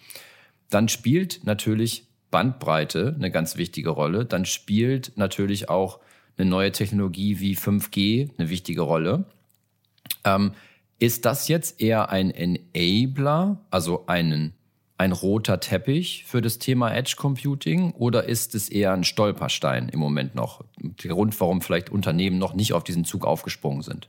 [0.71, 4.25] Dann spielt natürlich Bandbreite eine ganz wichtige Rolle.
[4.25, 5.99] Dann spielt natürlich auch
[6.39, 9.25] eine neue Technologie wie 5G eine wichtige Rolle.
[10.25, 10.53] Ähm,
[10.99, 14.55] ist das jetzt eher ein Enabler, also einen,
[15.03, 19.99] ein roter Teppich für das Thema Edge Computing oder ist es eher ein Stolperstein im
[19.99, 20.65] Moment noch?
[20.79, 24.09] Der Grund, warum vielleicht Unternehmen noch nicht auf diesen Zug aufgesprungen sind?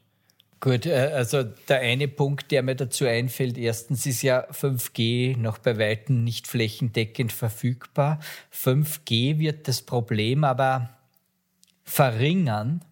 [0.60, 5.58] Gut, äh, also der eine Punkt, der mir dazu einfällt, erstens ist ja 5G noch
[5.58, 8.20] bei weitem nicht flächendeckend verfügbar.
[8.54, 10.90] 5G wird das Problem aber
[11.84, 12.86] verringern.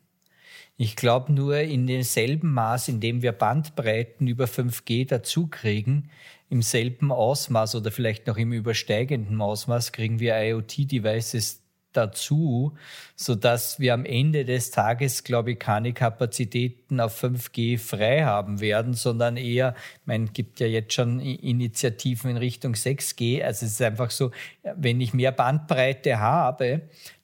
[0.76, 6.10] Ich glaube nur in demselben Maß, in dem wir Bandbreiten über 5G dazukriegen,
[6.52, 11.62] im selben Ausmaß oder vielleicht noch im übersteigenden Ausmaß kriegen wir IoT-Devices
[11.94, 12.74] dazu,
[13.16, 18.60] so dass wir am Ende des Tages, glaube ich, keine Kapazitäten auf 5G frei haben
[18.60, 23.44] werden, sondern eher, meine, gibt ja jetzt schon Initiativen in Richtung 6G.
[23.44, 24.32] Also es ist einfach so,
[24.76, 26.82] wenn ich mehr Bandbreite habe,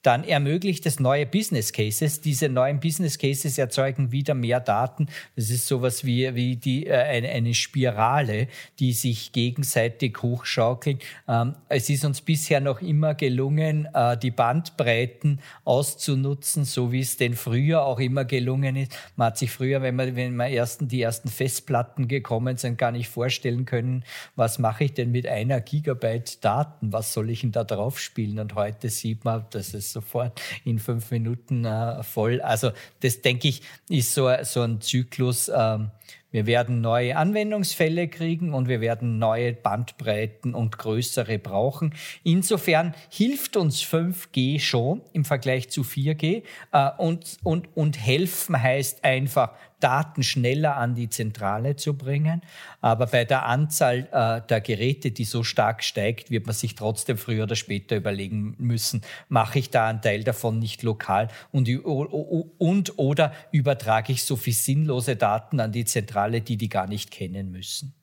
[0.08, 2.22] dann ermöglicht es neue Business Cases.
[2.22, 5.08] Diese neuen Business Cases erzeugen wieder mehr Daten.
[5.36, 8.48] Das ist sowas wie, wie die, äh, eine, eine Spirale,
[8.80, 11.04] die sich gegenseitig hochschaukelt.
[11.28, 17.18] Ähm, es ist uns bisher noch immer gelungen, äh, die Bandbreiten auszunutzen, so wie es
[17.18, 18.98] denn früher auch immer gelungen ist.
[19.18, 22.94] Man hat sich früher, wenn man, wenn man ersten, die ersten Festplatten gekommen sind, gar
[22.94, 24.06] nicht vorstellen können,
[24.38, 26.94] was mache ich denn mit einer Gigabyte Daten?
[26.94, 28.40] Was soll ich denn da drauf spielen?
[28.40, 32.40] Und heute sieht man, dass es sofort in fünf Minuten äh, voll.
[32.42, 35.50] Also das denke ich ist so, so ein Zyklus.
[35.50, 35.90] Ähm,
[36.30, 41.94] wir werden neue Anwendungsfälle kriegen und wir werden neue Bandbreiten und größere brauchen.
[42.24, 49.04] Insofern hilft uns 5G schon im Vergleich zu 4G äh, und, und, und helfen heißt
[49.04, 52.42] einfach, Daten schneller an die Zentrale zu bringen.
[52.82, 57.18] Aber bei der Anzahl äh, der Geräte, die so stark steigt, wird man sich trotzdem
[57.18, 62.98] früher oder später überlegen müssen, mache ich da einen Teil davon nicht lokal und, und
[62.98, 67.52] oder übertrage ich so viel sinnlose Daten an die Zentrale, die die gar nicht kennen
[67.52, 67.94] müssen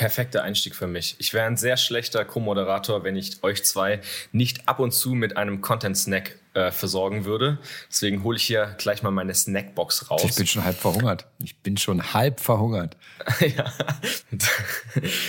[0.00, 1.16] perfekter Einstieg für mich.
[1.18, 4.00] Ich wäre ein sehr schlechter Co-Moderator, wenn ich euch zwei
[4.32, 7.58] nicht ab und zu mit einem Content-Snack äh, versorgen würde.
[7.88, 10.24] Deswegen hole ich hier gleich mal meine Snackbox raus.
[10.24, 11.26] Ich bin schon halb verhungert.
[11.42, 12.96] Ich bin schon halb verhungert.
[13.40, 13.72] ja.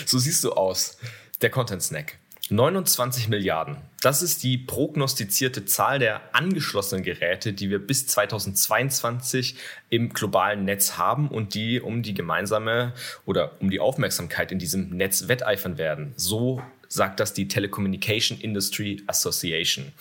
[0.06, 0.98] so siehst du aus.
[1.42, 2.18] Der Content-Snack.
[2.52, 3.78] 29 Milliarden.
[4.02, 9.56] Das ist die prognostizierte Zahl der angeschlossenen Geräte, die wir bis 2022
[9.90, 12.94] im globalen Netz haben und die um die gemeinsame
[13.26, 16.14] oder um die Aufmerksamkeit in diesem Netz wetteifern werden.
[16.18, 19.94] So sagt das die Telecommunication Industry Association.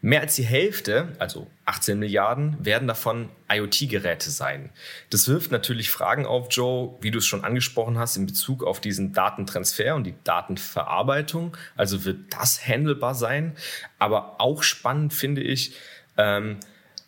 [0.00, 4.70] Mehr als die Hälfte, also 18 Milliarden, werden davon IoT-Geräte sein.
[5.10, 8.80] Das wirft natürlich Fragen auf, Joe, wie du es schon angesprochen hast, in Bezug auf
[8.80, 11.56] diesen Datentransfer und die Datenverarbeitung.
[11.76, 13.56] Also wird das handelbar sein?
[14.00, 15.72] Aber auch spannend finde ich,
[16.16, 16.58] ähm,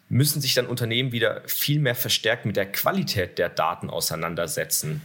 [0.09, 5.03] müssen sich dann Unternehmen wieder viel mehr verstärkt mit der Qualität der Daten auseinandersetzen.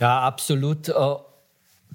[0.00, 0.88] Ja, absolut.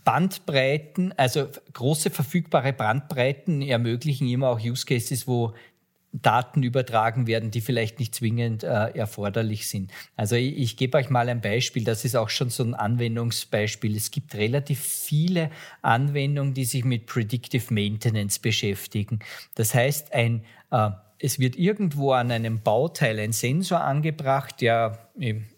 [0.04, 5.54] Bandbreiten, also große verfügbare Bandbreiten ermöglichen immer auch Use Cases, wo
[6.14, 9.92] Daten übertragen werden, die vielleicht nicht zwingend äh, erforderlich sind.
[10.18, 13.96] Also ich, ich gebe euch mal ein Beispiel, das ist auch schon so ein Anwendungsbeispiel.
[13.96, 19.20] Es gibt relativ viele Anwendungen, die sich mit Predictive Maintenance beschäftigen.
[19.56, 20.90] Das heißt, ein äh,
[21.24, 25.12] es wird irgendwo an einem Bauteil ein Sensor angebracht, der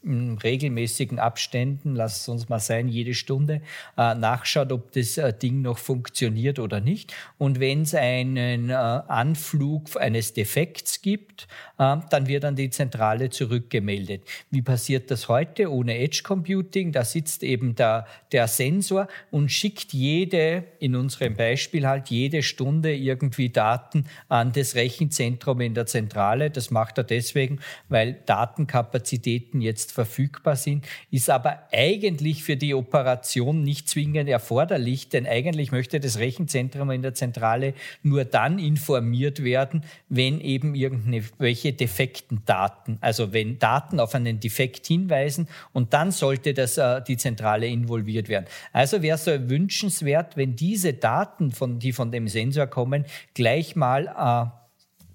[0.03, 3.61] in regelmäßigen Abständen, lass es uns mal sein, jede Stunde
[3.97, 7.13] äh, nachschaut, ob das äh, Ding noch funktioniert oder nicht.
[7.37, 11.47] Und wenn es einen äh, Anflug eines Defekts gibt,
[11.79, 14.23] äh, dann wird an die Zentrale zurückgemeldet.
[14.51, 16.91] Wie passiert das heute ohne Edge Computing?
[16.91, 22.93] Da sitzt eben der, der Sensor und schickt jede, in unserem Beispiel halt jede Stunde
[22.93, 26.49] irgendwie Daten an das Rechenzentrum in der Zentrale.
[26.49, 33.63] Das macht er deswegen, weil Datenkapazitäten jetzt verfügbar sind, ist aber eigentlich für die Operation
[33.63, 39.83] nicht zwingend erforderlich, denn eigentlich möchte das Rechenzentrum in der Zentrale nur dann informiert werden,
[40.09, 46.53] wenn eben irgendwelche defekten Daten, also wenn Daten auf einen Defekt hinweisen und dann sollte
[46.53, 48.45] das, äh, die Zentrale involviert werden.
[48.71, 53.75] Also wäre es so wünschenswert, wenn diese Daten, von, die von dem Sensor kommen, gleich
[53.75, 54.62] mal äh,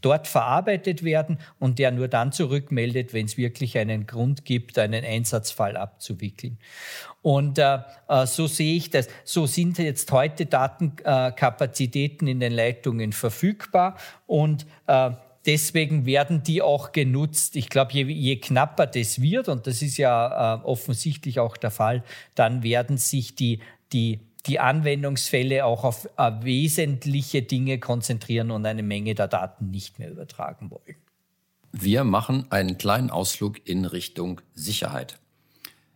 [0.01, 5.05] dort verarbeitet werden und der nur dann zurückmeldet, wenn es wirklich einen Grund gibt, einen
[5.05, 6.59] Einsatzfall abzuwickeln.
[7.23, 9.09] Und äh, äh, so sehe ich das.
[9.25, 15.11] So sind jetzt heute Datenkapazitäten in den Leitungen verfügbar und äh,
[15.47, 17.57] deswegen werden die auch genutzt.
[17.57, 21.71] Ich glaube, je, je, knapper das wird, und das ist ja äh, offensichtlich auch der
[21.71, 23.61] Fall, dann werden sich die,
[23.93, 29.99] die die Anwendungsfälle auch auf äh, wesentliche Dinge konzentrieren und eine Menge der Daten nicht
[29.99, 30.97] mehr übertragen wollen.
[31.71, 35.19] Wir machen einen kleinen Ausflug in Richtung Sicherheit.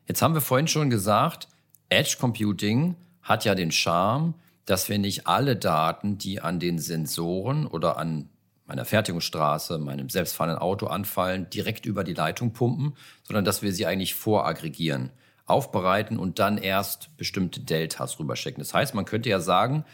[0.06, 1.48] Jetzt haben wir vorhin schon gesagt,
[1.88, 4.34] Edge Computing hat ja den Charme,
[4.66, 8.28] dass wir nicht alle Daten, die an den Sensoren oder an
[8.66, 13.86] meiner Fertigungsstraße, meinem selbstfahrenden Auto anfallen, direkt über die Leitung pumpen, sondern dass wir sie
[13.86, 15.10] eigentlich voraggregieren
[15.46, 18.60] aufbereiten und dann erst bestimmte Deltas rüberschicken.
[18.62, 19.84] Das heißt, man könnte ja sagen,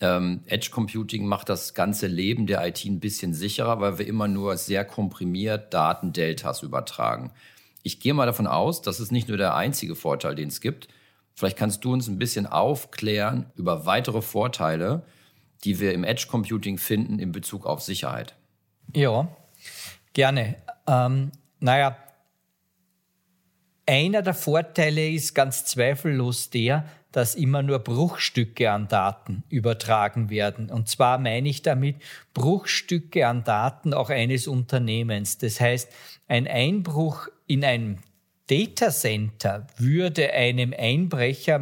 [0.00, 4.28] ähm, Edge Computing macht das ganze Leben der IT ein bisschen sicherer, weil wir immer
[4.28, 7.32] nur sehr komprimiert Daten-Deltas übertragen.
[7.82, 10.88] Ich gehe mal davon aus, das ist nicht nur der einzige Vorteil, den es gibt.
[11.34, 15.02] Vielleicht kannst du uns ein bisschen aufklären über weitere Vorteile,
[15.64, 18.34] die wir im Edge Computing finden in Bezug auf Sicherheit.
[18.94, 19.28] Ja,
[20.12, 20.56] gerne.
[20.86, 21.96] Ähm, naja,
[23.86, 30.68] einer der Vorteile ist ganz zweifellos der, dass immer nur Bruchstücke an Daten übertragen werden.
[30.68, 31.96] Und zwar meine ich damit
[32.32, 35.38] Bruchstücke an Daten auch eines Unternehmens.
[35.38, 35.92] Das heißt,
[36.26, 38.00] ein Einbruch in ein
[38.48, 41.60] Datacenter würde einem Einbrecher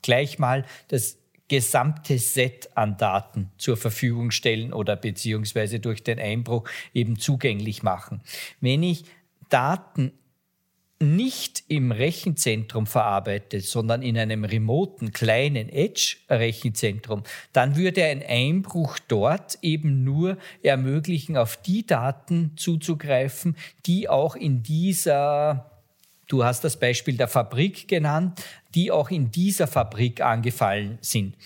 [0.00, 6.66] gleich mal das gesamte Set an Daten zur Verfügung stellen oder beziehungsweise durch den Einbruch
[6.94, 8.22] eben zugänglich machen.
[8.60, 9.04] Wenn ich
[9.50, 10.12] Daten
[11.02, 19.58] nicht im Rechenzentrum verarbeitet, sondern in einem remoten kleinen Edge-Rechenzentrum, dann würde ein Einbruch dort
[19.62, 25.69] eben nur ermöglichen, auf die Daten zuzugreifen, die auch in dieser
[26.30, 28.40] Du hast das Beispiel der Fabrik genannt,
[28.76, 31.36] die auch in dieser Fabrik angefallen sind.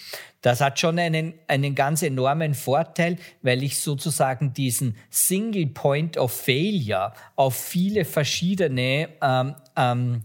[0.43, 6.33] Das hat schon einen, einen ganz enormen Vorteil, weil ich sozusagen diesen Single Point of
[6.33, 10.23] Failure auf viele verschiedene ähm, ähm,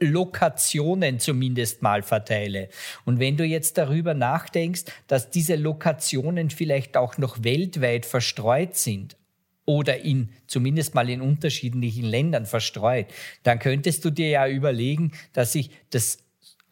[0.00, 2.70] Lokationen zumindest mal verteile.
[3.04, 9.18] Und wenn du jetzt darüber nachdenkst, dass diese Lokationen vielleicht auch noch weltweit verstreut sind,
[9.66, 13.06] oder in zumindest mal in unterschiedlichen Ländern verstreut,
[13.42, 16.18] dann könntest du dir ja überlegen, dass ich das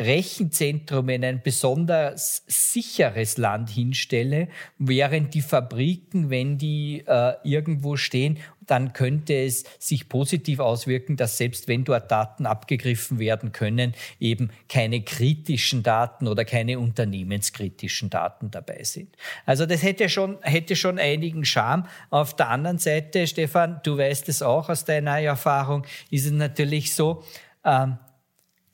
[0.00, 8.38] Rechenzentrum in ein besonders sicheres Land hinstelle, während die Fabriken, wenn die äh, irgendwo stehen,
[8.66, 14.50] dann könnte es sich positiv auswirken, dass selbst wenn dort Daten abgegriffen werden können, eben
[14.68, 19.16] keine kritischen Daten oder keine unternehmenskritischen Daten dabei sind.
[19.46, 21.86] Also das hätte schon, hätte schon einigen Charme.
[22.10, 26.94] Auf der anderen Seite, Stefan, du weißt es auch aus deiner Erfahrung, ist es natürlich
[26.94, 27.22] so,
[27.64, 27.98] ähm,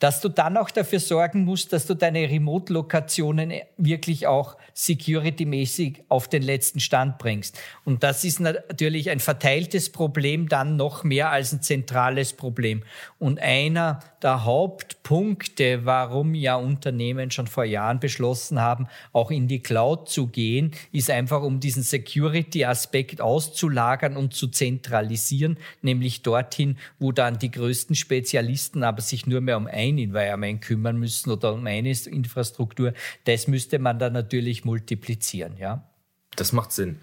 [0.01, 6.27] dass du dann auch dafür sorgen musst, dass du deine Remote-Lokationen wirklich auch security-mäßig auf
[6.27, 7.59] den letzten Stand bringst.
[7.85, 12.83] Und das ist natürlich ein verteiltes Problem, dann noch mehr als ein zentrales Problem.
[13.19, 19.61] Und einer der Hauptpunkte, warum ja Unternehmen schon vor Jahren beschlossen haben, auch in die
[19.61, 27.13] Cloud zu gehen, ist einfach, um diesen Security-Aspekt auszulagern und zu zentralisieren, nämlich dorthin, wo
[27.13, 31.67] dann die größten Spezialisten aber sich nur mehr um ein Environment kümmern müssen oder um
[31.67, 32.93] eine Infrastruktur.
[33.25, 35.89] Das müsste man dann natürlich multiplizieren, ja.
[36.37, 36.99] Das macht Sinn.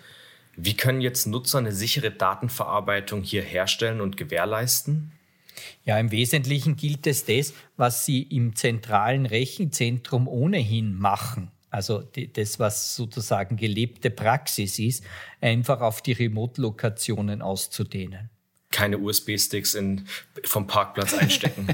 [0.55, 5.11] Wie können jetzt Nutzer eine sichere Datenverarbeitung hier herstellen und gewährleisten?
[5.85, 11.51] Ja, im Wesentlichen gilt es das, was Sie im zentralen Rechenzentrum ohnehin machen.
[11.69, 12.01] Also
[12.33, 15.03] das, was sozusagen gelebte Praxis ist,
[15.41, 18.29] einfach auf die Remote-Lokationen auszudehnen.
[18.77, 19.75] Keine USB-Sticks
[20.43, 21.67] vom Parkplatz einstecken.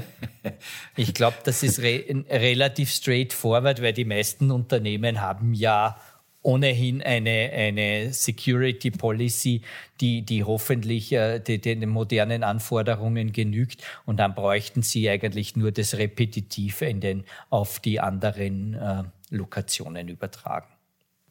[0.96, 6.00] ich glaube, das ist re relativ straightforward, weil die meisten Unternehmen haben ja
[6.40, 9.60] ohnehin eine, eine Security Policy,
[10.00, 13.82] die, die hoffentlich äh, die, den modernen Anforderungen genügt.
[14.06, 20.08] Und dann bräuchten sie eigentlich nur das Repetitive in den, auf die anderen äh, Lokationen
[20.08, 20.68] übertragen.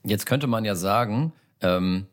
[0.04, 2.06] Jetzt könnte man ja sagen, ähm,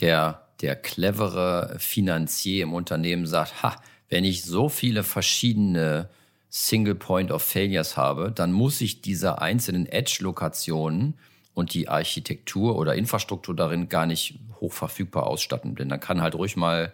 [0.00, 3.76] der, der clevere Finanzier im Unternehmen sagt, ha,
[4.08, 6.08] wenn ich so viele verschiedene
[6.50, 11.14] Single Point of Failures habe, dann muss ich diese einzelnen Edge-Lokationen
[11.54, 15.74] und die Architektur oder Infrastruktur darin gar nicht hochverfügbar ausstatten.
[15.74, 16.92] Denn dann kann halt ruhig mal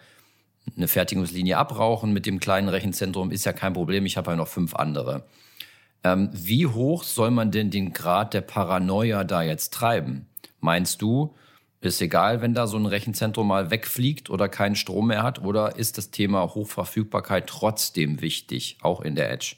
[0.76, 4.48] eine Fertigungslinie abrauchen mit dem kleinen Rechenzentrum, ist ja kein Problem, ich habe ja noch
[4.48, 5.24] fünf andere.
[6.02, 10.26] Ähm, wie hoch soll man denn den Grad der Paranoia da jetzt treiben?
[10.60, 11.34] Meinst du,
[11.84, 15.76] ist egal, wenn da so ein Rechenzentrum mal wegfliegt oder keinen Strom mehr hat, oder
[15.76, 19.56] ist das Thema Hochverfügbarkeit trotzdem wichtig, auch in der Edge?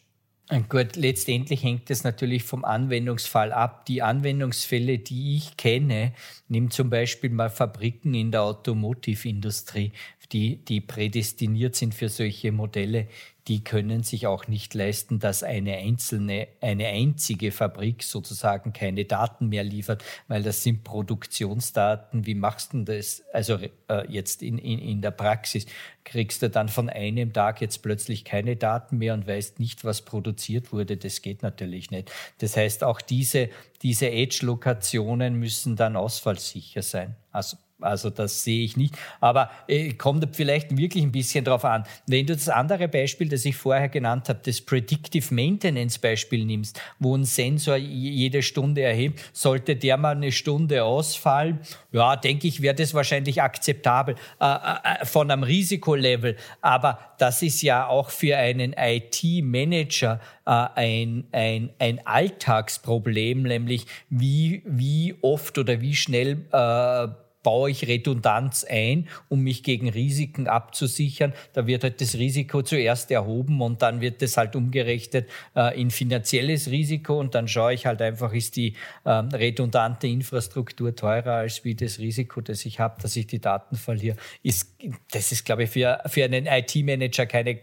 [0.69, 3.85] Gut, letztendlich hängt es natürlich vom Anwendungsfall ab.
[3.87, 6.13] Die Anwendungsfälle, die ich kenne,
[6.47, 9.91] nimm zum Beispiel mal Fabriken in der Automotive-Industrie,
[10.31, 13.09] die, die prädestiniert sind für solche Modelle,
[13.49, 19.49] die können sich auch nicht leisten, dass eine einzelne, eine einzige Fabrik sozusagen keine Daten
[19.49, 22.27] mehr liefert, weil das sind Produktionsdaten.
[22.27, 23.23] Wie machst du das?
[23.33, 25.67] Also äh, jetzt in, in, in der Praxis
[26.03, 30.03] kriegst du dann von einem Tag jetzt plötzlich keine Daten mehr und weißt nicht, was
[30.03, 30.97] produziert wurde.
[30.97, 32.11] Das geht natürlich nicht.
[32.39, 33.49] Das heißt, auch diese,
[33.83, 37.15] diese Edge-Lokationen müssen dann ausfallsicher sein.
[37.31, 38.97] Also also das sehe ich nicht.
[39.21, 41.85] Aber äh, kommt vielleicht wirklich ein bisschen drauf an.
[42.07, 46.81] Wenn du das andere Beispiel, das ich vorher genannt habe, das Predictive Maintenance Beispiel nimmst,
[46.99, 51.61] wo ein Sensor jede Stunde erhebt, sollte der mal eine Stunde ausfallen,
[51.93, 56.37] ja, denke ich, wäre das wahrscheinlich akzeptabel äh, äh, äh von einem Risikolevel.
[56.63, 64.63] Aber das ist ja auch für einen IT-Manager äh, ein, ein, ein Alltagsproblem, nämlich wie,
[64.65, 71.33] wie oft oder wie schnell äh, baue ich Redundanz ein, um mich gegen Risiken abzusichern.
[71.53, 75.93] Da wird halt das Risiko zuerst erhoben und dann wird das halt umgerechnet äh, in
[75.93, 78.75] finanzielles Risiko und dann schaue ich halt einfach, ist die
[79.05, 83.77] äh, redundante Infrastruktur teurer als wie das Risiko, das ich habe, dass ich die Daten
[83.77, 84.17] verliere.
[84.43, 84.75] Ist,
[85.13, 87.61] das ist, glaube ich, für, für einen IT-Manager keine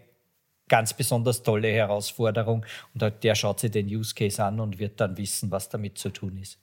[0.70, 5.18] ganz besonders tolle Herausforderung und der schaut sich den Use Case an und wird dann
[5.18, 6.63] wissen, was damit zu tun ist.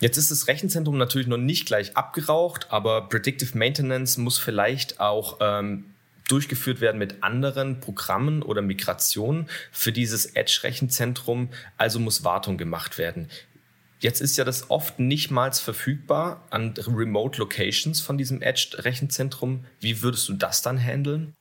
[0.00, 5.38] Jetzt ist das Rechenzentrum natürlich noch nicht gleich abgeraucht, aber Predictive Maintenance muss vielleicht auch
[5.40, 5.94] ähm,
[6.26, 11.50] durchgeführt werden mit anderen Programmen oder Migrationen für dieses Edge-Rechenzentrum.
[11.76, 13.28] Also muss Wartung gemacht werden.
[13.98, 19.66] Jetzt ist ja das oft nicht mal verfügbar an Remote Locations von diesem Edge-Rechenzentrum.
[19.80, 21.34] Wie würdest du das dann handeln?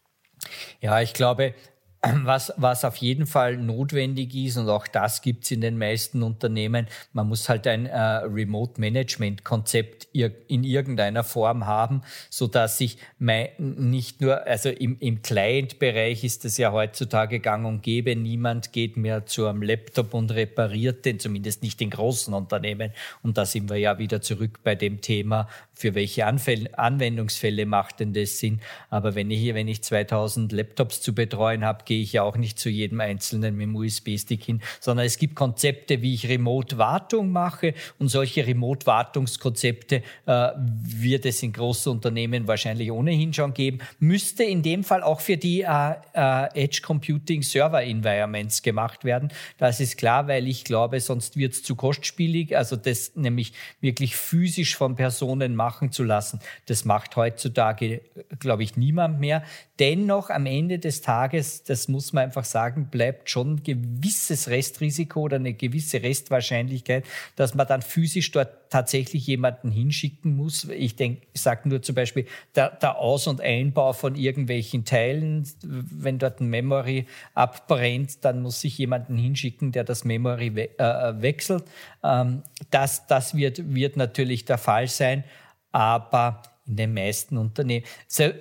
[0.81, 1.53] Ja, ich glaube,
[2.01, 6.23] was, was auf jeden Fall notwendig ist, und auch das gibt es in den meisten
[6.23, 12.99] Unternehmen, man muss halt ein äh, Remote-Management-Konzept ir in irgendeiner Form haben, so dass ich
[13.17, 18.71] mein, nicht nur, also im, im Client-Bereich ist es ja heutzutage gang und gäbe, niemand
[18.71, 22.93] geht mehr zu einem Laptop und repariert den, zumindest nicht in großen Unternehmen.
[23.23, 25.49] Und da sind wir ja wieder zurück bei dem Thema,
[25.79, 28.59] für welche Anfäll Anwendungsfälle macht denn das Sinn.
[28.89, 32.35] Aber wenn ich hier, wenn ich 2000 Laptops zu betreuen habe, gehe ich ja auch
[32.35, 37.31] nicht zu jedem einzelnen mit dem USB-Stick hin, sondern es gibt Konzepte, wie ich Remote-Wartung
[37.31, 43.79] mache und solche Remote-Wartungskonzepte äh, wird es in großen Unternehmen wahrscheinlich ohnehin schon geben.
[43.99, 49.31] Müsste in dem Fall auch für die äh, äh, Edge Computing Server Environments gemacht werden.
[49.57, 52.57] Das ist klar, weil ich glaube, sonst wird es zu kostspielig.
[52.57, 58.01] Also das nämlich wirklich physisch von Personen machen zu lassen, das macht heutzutage,
[58.39, 59.43] glaube ich, niemand mehr.
[59.79, 65.21] Dennoch am Ende des Tages, das muss man einfach sagen, bleibt schon ein gewisses Restrisiko
[65.21, 67.05] oder eine gewisse Restwahrscheinlichkeit,
[67.35, 70.65] dass man dann physisch dort tatsächlich jemanden hinschicken muss.
[70.65, 75.47] Ich denke, ich sage nur zum Beispiel der, der Aus- und Einbau von irgendwelchen Teilen.
[75.63, 81.21] Wenn dort ein Memory abbrennt, dann muss ich jemanden hinschicken, der das Memory we äh,
[81.21, 81.63] wechselt.
[82.03, 85.23] Ähm, das das wird, wird natürlich der Fall sein.
[85.71, 87.85] Aber in den meisten Unternehmen,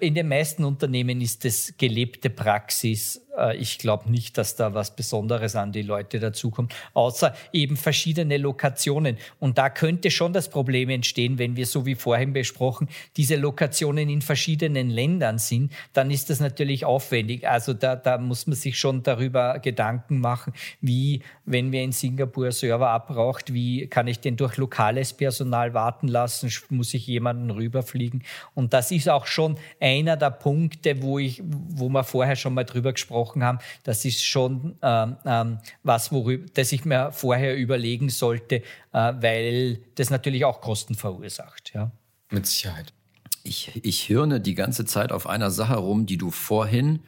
[0.00, 3.26] in den meisten Unternehmen ist es gelebte Praxis,
[3.56, 9.16] ich glaube nicht, dass da was Besonderes an die Leute dazukommt, außer eben verschiedene Lokationen.
[9.38, 14.08] Und da könnte schon das Problem entstehen, wenn wir, so wie vorhin besprochen, diese Lokationen
[14.08, 17.48] in verschiedenen Ländern sind, dann ist das natürlich aufwendig.
[17.48, 22.52] Also da, da muss man sich schon darüber Gedanken machen, wie, wenn wir in Singapur
[22.52, 28.22] Server abbraucht, wie kann ich den durch lokales Personal warten lassen, muss ich jemanden rüberfliegen.
[28.54, 32.64] Und das ist auch schon einer der Punkte, wo ich, wo wir vorher schon mal
[32.64, 33.58] drüber gesprochen haben.
[33.84, 38.62] Das ist schon ähm, ähm, was, worüber, das ich mir vorher überlegen sollte, äh,
[38.92, 41.72] weil das natürlich auch Kosten verursacht.
[41.74, 41.90] Ja.
[42.30, 42.92] Mit Sicherheit.
[43.44, 47.00] Ich, ich hirne die ganze Zeit auf einer Sache rum, die du vorhin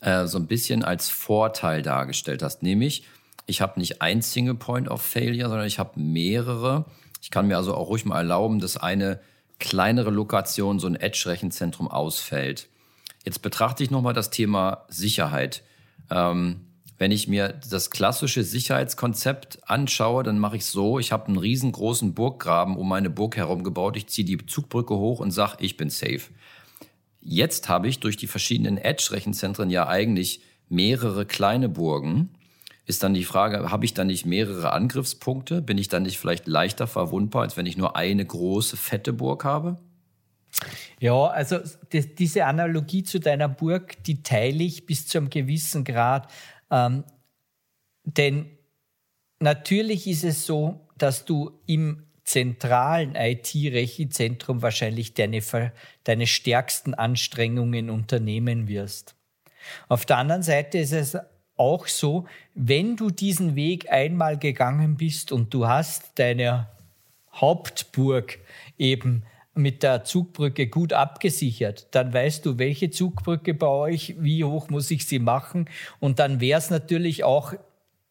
[0.00, 3.04] äh, so ein bisschen als Vorteil dargestellt hast, nämlich
[3.46, 6.86] ich habe nicht ein Single Point of Failure, sondern ich habe mehrere.
[7.20, 9.20] Ich kann mir also auch ruhig mal erlauben, dass eine
[9.58, 12.68] kleinere Lokation, so ein Edge-Rechenzentrum ausfällt.
[13.24, 15.62] Jetzt betrachte ich nochmal das Thema Sicherheit.
[16.10, 16.60] Ähm,
[16.98, 22.14] wenn ich mir das klassische Sicherheitskonzept anschaue, dann mache ich so, ich habe einen riesengroßen
[22.14, 25.90] Burggraben um meine Burg herum gebaut, ich ziehe die Zugbrücke hoch und sage, ich bin
[25.90, 26.22] safe.
[27.20, 32.28] Jetzt habe ich durch die verschiedenen Edge-Rechenzentren ja eigentlich mehrere kleine Burgen.
[32.86, 35.62] Ist dann die Frage, habe ich dann nicht mehrere Angriffspunkte?
[35.62, 39.44] Bin ich dann nicht vielleicht leichter verwundbar, als wenn ich nur eine große, fette Burg
[39.44, 39.78] habe?
[41.00, 41.58] Ja, also
[41.92, 46.30] die, diese Analogie zu deiner Burg, die teile ich bis zu einem gewissen Grad.
[46.70, 47.04] Ähm,
[48.04, 48.58] denn
[49.40, 55.42] natürlich ist es so, dass du im zentralen IT-Rechenzentrum wahrscheinlich deine,
[56.04, 59.14] deine stärksten Anstrengungen unternehmen wirst.
[59.88, 61.18] Auf der anderen Seite ist es
[61.56, 66.68] auch so, wenn du diesen Weg einmal gegangen bist und du hast deine
[67.32, 68.38] Hauptburg
[68.78, 69.24] eben
[69.54, 74.90] mit der Zugbrücke gut abgesichert, dann weißt du, welche Zugbrücke bei euch, wie hoch muss
[74.90, 75.68] ich sie machen.
[76.00, 77.54] Und dann wäre es natürlich auch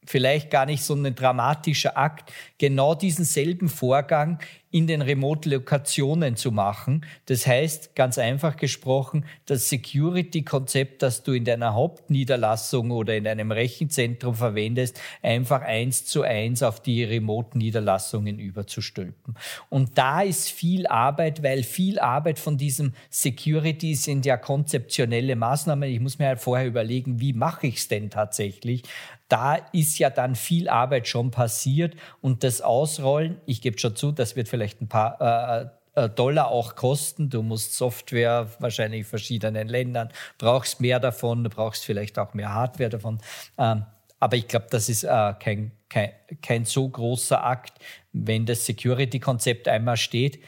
[0.05, 4.39] vielleicht gar nicht so ein dramatischer Akt, genau diesen selben Vorgang
[4.73, 7.05] in den Remote-Lokationen zu machen.
[7.27, 13.51] Das heißt, ganz einfach gesprochen, das Security-Konzept, das du in deiner Hauptniederlassung oder in einem
[13.51, 19.35] Rechenzentrum verwendest, einfach eins zu eins auf die Remote-Niederlassungen überzustülpen.
[19.69, 25.87] Und da ist viel Arbeit, weil viel Arbeit von diesem Security sind ja konzeptionelle Maßnahmen.
[25.87, 28.81] Ich muss mir halt vorher überlegen, wie mache ich es denn tatsächlich?
[29.27, 34.11] Da ist ja dann viel Arbeit schon passiert und das Ausrollen, ich gebe schon zu,
[34.11, 37.29] das wird vielleicht ein paar äh, äh, Dollar auch kosten.
[37.29, 42.53] Du musst Software wahrscheinlich in verschiedenen Ländern, brauchst mehr davon, du brauchst vielleicht auch mehr
[42.53, 43.19] Hardware davon.
[43.57, 43.85] Ähm,
[44.19, 46.11] aber ich glaube, das ist äh, kein, kein,
[46.41, 47.73] kein so großer Akt,
[48.13, 50.39] wenn das Security-Konzept einmal steht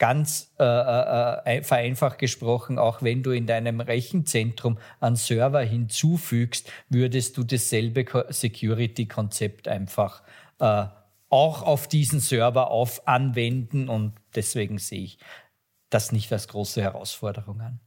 [0.00, 6.72] ganz äh, äh, äh, vereinfacht gesprochen, auch wenn du in deinem Rechenzentrum einen Server hinzufügst,
[6.88, 10.22] würdest du dasselbe Security-Konzept einfach
[10.58, 10.86] äh,
[11.28, 15.18] auch auf diesen Server auf anwenden und deswegen sehe ich
[15.90, 17.80] das nicht als große Herausforderung an.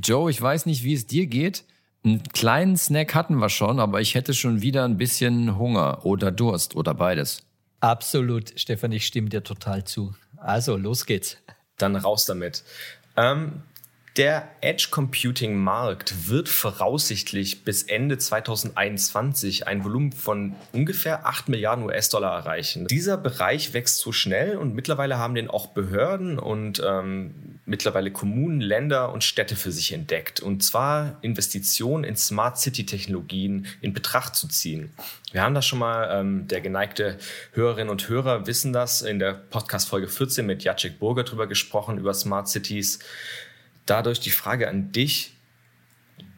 [0.00, 1.64] Joe, ich weiß nicht, wie es dir geht.
[2.04, 6.30] Einen kleinen Snack hatten wir schon, aber ich hätte schon wieder ein bisschen Hunger oder
[6.30, 7.42] Durst oder beides.
[7.80, 10.14] Absolut, Stefan, ich stimme dir total zu.
[10.38, 11.38] Also, los geht's.
[11.78, 12.64] Dann raus damit.
[13.16, 13.62] Ähm,
[14.16, 21.84] der Edge Computing Markt wird voraussichtlich bis Ende 2021 ein Volumen von ungefähr 8 Milliarden
[21.84, 22.86] US-Dollar erreichen.
[22.86, 28.60] Dieser Bereich wächst so schnell und mittlerweile haben den auch Behörden und ähm, mittlerweile Kommunen,
[28.60, 30.40] Länder und Städte für sich entdeckt.
[30.40, 34.94] Und zwar Investitionen in Smart City-Technologien in Betracht zu ziehen.
[35.32, 37.18] Wir haben das schon mal, ähm, der geneigte
[37.52, 42.14] Hörerinnen und Hörer wissen das, in der Podcast-Folge 14 mit Jacek Burger drüber gesprochen, über
[42.14, 43.00] Smart Cities
[43.86, 45.32] dadurch die Frage an dich,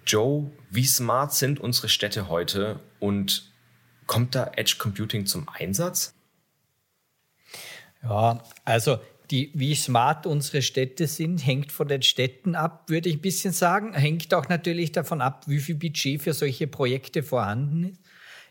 [0.06, 3.52] Joe, wie smart sind unsere Städte heute und
[4.06, 6.14] kommt da Edge Computing zum Einsatz?
[8.02, 8.98] Ja, also
[9.30, 13.52] die, wie smart unsere Städte sind, hängt von den Städten ab, würde ich ein bisschen
[13.52, 13.92] sagen.
[13.92, 18.07] Hängt auch natürlich davon ab, wie viel Budget für solche Projekte vorhanden ist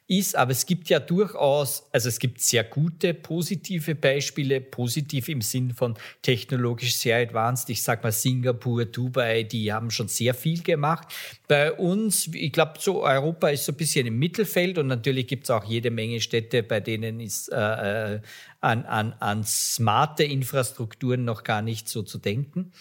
[0.08, 5.42] ist, aber es gibt ja durchaus, also es gibt sehr gute positive Beispiele, positiv im
[5.42, 7.70] Sinn von technologisch sehr advanced.
[7.70, 11.10] Ich sag mal Singapur, Dubai, die haben schon sehr viel gemacht.
[11.50, 15.44] Bei uns, ich glaube, so Europa ist so ein bisschen im Mittelfeld und natürlich gibt
[15.44, 18.22] es auch jede Menge Städte, bei denen ist äh, äh,
[18.62, 22.72] an, an, an smarte Infrastrukturen noch gar nicht so zu denken.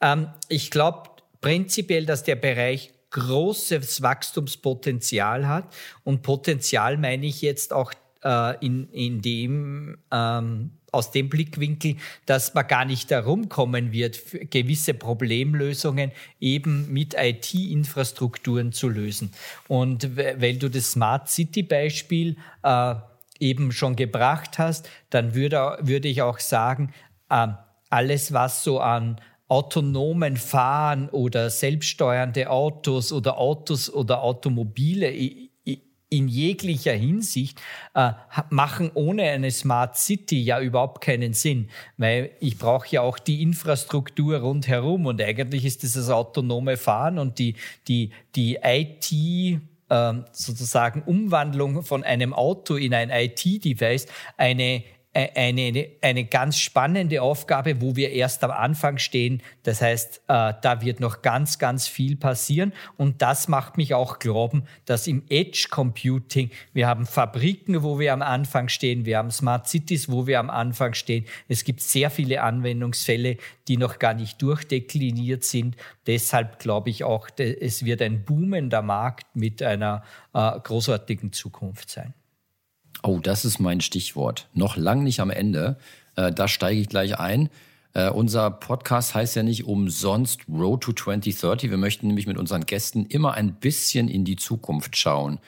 [0.00, 1.10] Ähm, ich glaube
[1.42, 5.72] prinzipiell, dass der Bereich großes Wachstumspotenzial hat.
[6.04, 7.92] Und Potenzial meine ich jetzt auch
[8.22, 11.96] äh, in, in dem, ähm, aus dem Blickwinkel,
[12.26, 19.32] dass man gar nicht darum kommen wird, gewisse Problemlösungen eben mit IT-Infrastrukturen zu lösen.
[19.68, 22.94] Und weil du das Smart City-Beispiel äh,
[23.38, 26.92] eben schon gebracht hast, dann würde, würde ich auch sagen,
[27.30, 27.48] äh,
[27.88, 29.20] alles, was so an
[29.50, 35.12] autonomen Fahren oder selbststeuernde Autos oder Autos oder Automobile
[36.10, 37.60] in jeglicher Hinsicht
[37.94, 38.12] äh,
[38.50, 43.42] machen ohne eine Smart City ja überhaupt keinen Sinn, weil ich brauche ja auch die
[43.42, 47.54] Infrastruktur rundherum und eigentlich ist das das autonome Fahren und die,
[47.86, 49.12] die, die IT
[49.90, 54.82] ähm, sozusagen Umwandlung von einem Auto in ein IT-Device eine
[55.12, 59.42] eine, eine ganz spannende Aufgabe, wo wir erst am Anfang stehen.
[59.64, 62.72] Das heißt, äh, da wird noch ganz, ganz viel passieren.
[62.96, 68.12] Und das macht mich auch glauben, dass im Edge Computing, wir haben Fabriken, wo wir
[68.12, 71.24] am Anfang stehen, wir haben Smart Cities, wo wir am Anfang stehen.
[71.48, 73.36] Es gibt sehr viele Anwendungsfälle,
[73.66, 75.76] die noch gar nicht durchdekliniert sind.
[76.06, 80.04] Deshalb glaube ich auch, es wird ein boomender Markt mit einer
[80.34, 82.14] äh, großartigen Zukunft sein.
[83.02, 84.48] Oh, das ist mein Stichwort.
[84.52, 85.76] Noch lang nicht am Ende.
[86.16, 87.48] Äh, da steige ich gleich ein.
[87.92, 91.70] Äh, unser Podcast heißt ja nicht umsonst Road to 2030.
[91.70, 95.38] Wir möchten nämlich mit unseren Gästen immer ein bisschen in die Zukunft schauen.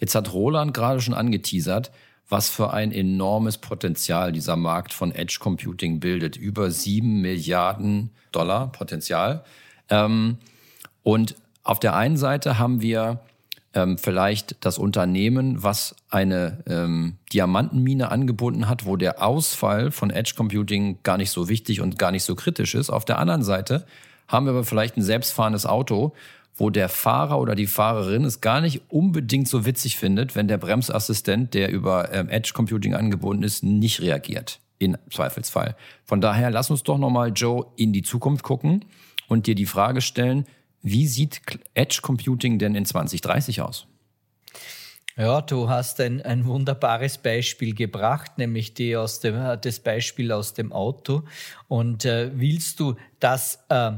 [0.00, 1.92] Jetzt hat Roland gerade schon angeteasert,
[2.28, 6.36] was für ein enormes Potenzial dieser Markt von Edge Computing bildet.
[6.36, 9.44] Über sieben Milliarden Dollar Potenzial.
[9.90, 10.38] Ähm,
[11.02, 13.20] und auf der einen Seite haben wir
[13.74, 20.34] ähm, vielleicht das Unternehmen, was eine ähm, Diamantenmine angebunden hat, wo der Ausfall von Edge
[20.36, 22.90] Computing gar nicht so wichtig und gar nicht so kritisch ist.
[22.90, 23.86] Auf der anderen Seite
[24.28, 26.12] haben wir aber vielleicht ein selbstfahrendes Auto,
[26.54, 30.58] wo der Fahrer oder die Fahrerin es gar nicht unbedingt so witzig findet, wenn der
[30.58, 34.60] Bremsassistent, der über ähm, Edge Computing angebunden ist, nicht reagiert.
[34.78, 35.76] In Zweifelsfall.
[36.04, 38.84] Von daher lass uns doch nochmal, Joe, in die Zukunft gucken
[39.28, 40.44] und dir die Frage stellen,
[40.82, 41.40] wie sieht
[41.74, 43.86] Edge Computing denn in 2030 aus?
[45.16, 50.54] Ja, du hast ein, ein wunderbares Beispiel gebracht, nämlich die aus dem, das Beispiel aus
[50.54, 51.24] dem Auto.
[51.68, 53.92] Und äh, willst du das äh,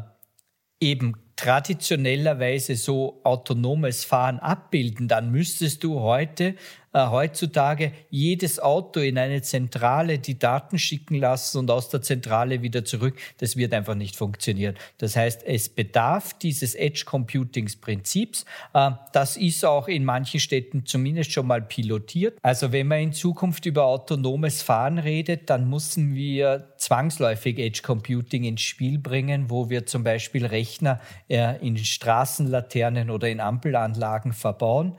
[0.81, 6.55] eben traditionellerweise so autonomes Fahren abbilden, dann müsstest du heute
[6.95, 12.63] äh, heutzutage jedes Auto in eine Zentrale die Daten schicken lassen und aus der Zentrale
[12.63, 13.17] wieder zurück.
[13.39, 14.77] Das wird einfach nicht funktionieren.
[14.99, 18.45] Das heißt, es bedarf dieses Edge Computings Prinzips.
[18.75, 22.39] Äh, das ist auch in manchen Städten zumindest schon mal pilotiert.
[22.43, 28.45] Also wenn man in Zukunft über autonomes Fahren redet, dann müssen wir zwangsläufig Edge Computing
[28.45, 34.97] ins Spiel bringen, wo wir zum Beispiel Rechner äh, in Straßenlaternen oder in Ampelanlagen verbauen.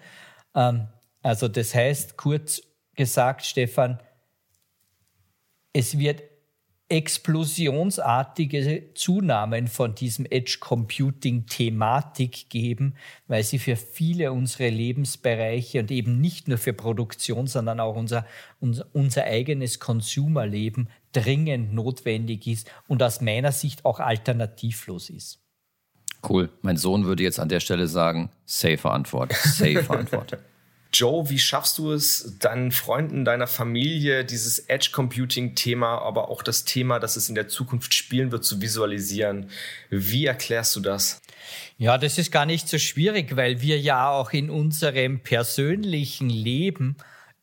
[0.54, 0.88] Ähm,
[1.26, 2.62] also das heißt, kurz
[2.94, 3.98] gesagt, Stefan,
[5.74, 6.22] es wird
[6.88, 12.94] explosionsartige Zunahmen von diesem Edge Computing Thematik geben,
[13.26, 18.28] weil sie für viele unserer Lebensbereiche und eben nicht nur für Produktion, sondern auch unser,
[18.60, 25.40] unser, unser eigenes Consumerleben dringend notwendig ist und aus meiner Sicht auch alternativlos ist.
[26.30, 26.52] Cool.
[26.62, 30.38] Mein Sohn würde jetzt an der Stelle sagen, safe Antwort, safe Antwort.
[30.98, 36.42] Joe, wie schaffst du es, deinen Freunden, deiner Familie dieses Edge Computing Thema, aber auch
[36.42, 39.50] das Thema, das es in der Zukunft spielen wird, zu visualisieren?
[39.90, 41.22] Wie erklärst du das?
[41.78, 46.96] Ja, das ist gar nicht so schwierig, weil wir ja auch in unserem persönlichen Leben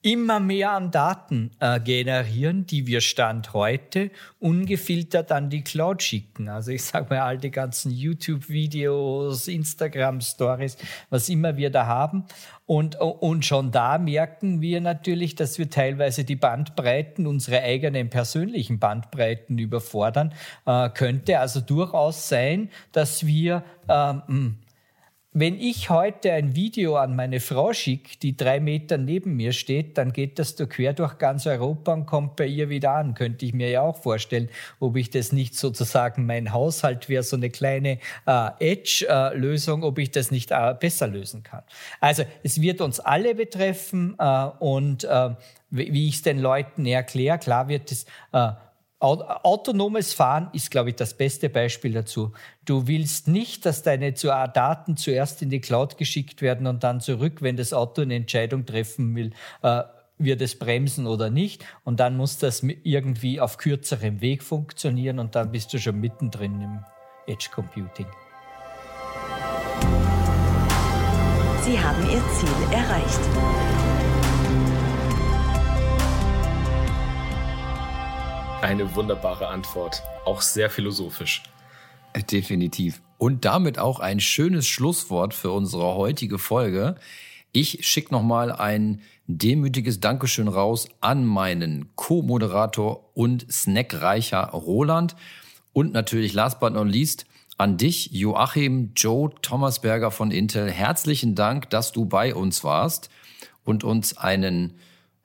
[0.03, 6.49] immer mehr an Daten äh, generieren, die wir Stand heute ungefiltert an die Cloud schicken.
[6.49, 10.77] Also ich sage mal, all die ganzen YouTube-Videos, Instagram-Stories,
[11.11, 12.25] was immer wir da haben.
[12.67, 18.81] Und, und schon da merken wir natürlich, dass wir teilweise die Bandbreiten, unsere eigenen persönlichen
[18.81, 20.33] Bandbreiten überfordern.
[20.67, 24.57] Äh, könnte also durchaus sein, dass wir ähm,
[25.35, 29.97] wenn ich heute ein Video an meine Frau schicke, die drei Meter neben mir steht,
[29.97, 33.15] dann geht das da quer durch ganz Europa und kommt bei ihr wieder an.
[33.15, 37.37] Könnte ich mir ja auch vorstellen, ob ich das nicht sozusagen mein Haushalt wäre, so
[37.37, 41.63] eine kleine äh, Edge-Lösung, ob ich das nicht äh, besser lösen kann.
[41.99, 45.31] Also es wird uns alle betreffen äh, und äh,
[45.71, 48.51] wie ich es den Leuten erkläre, klar wird es äh,
[49.03, 52.33] Autonomes Fahren ist, glaube ich, das beste Beispiel dazu.
[52.65, 57.43] Du willst nicht, dass deine Daten zuerst in die Cloud geschickt werden und dann zurück,
[57.43, 59.33] wenn das Auto eine Entscheidung treffen will,
[59.63, 59.83] äh,
[60.19, 61.65] wird es bremsen oder nicht.
[61.83, 66.61] Und dann muss das irgendwie auf kürzerem Weg funktionieren und dann bist du schon mittendrin
[66.61, 66.85] im
[67.27, 68.07] Edge Computing.
[71.65, 73.82] Sie haben Ihr Ziel erreicht.
[78.63, 81.43] Eine wunderbare Antwort, auch sehr philosophisch.
[82.31, 83.03] Definitiv.
[83.19, 86.95] Und damit auch ein schönes Schlusswort für unsere heutige Folge.
[87.51, 95.17] Ich schicke nochmal ein demütiges Dankeschön raus an meinen Co-Moderator und Snackreicher Roland
[95.73, 97.27] und natürlich last but not least
[97.59, 100.71] an dich, Joachim Joe Thomasberger von Intel.
[100.71, 103.11] Herzlichen Dank, dass du bei uns warst
[103.65, 104.75] und uns einen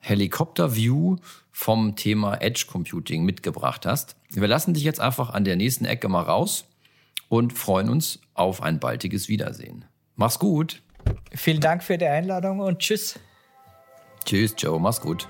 [0.00, 1.18] Helikopter-View
[1.58, 4.14] vom Thema Edge Computing mitgebracht hast.
[4.30, 6.66] Wir lassen dich jetzt einfach an der nächsten Ecke mal raus
[7.28, 9.84] und freuen uns auf ein baldiges Wiedersehen.
[10.14, 10.82] Mach's gut.
[11.34, 13.18] Vielen Dank für die Einladung und tschüss.
[14.24, 14.78] Tschüss, Joe.
[14.78, 15.28] Mach's gut.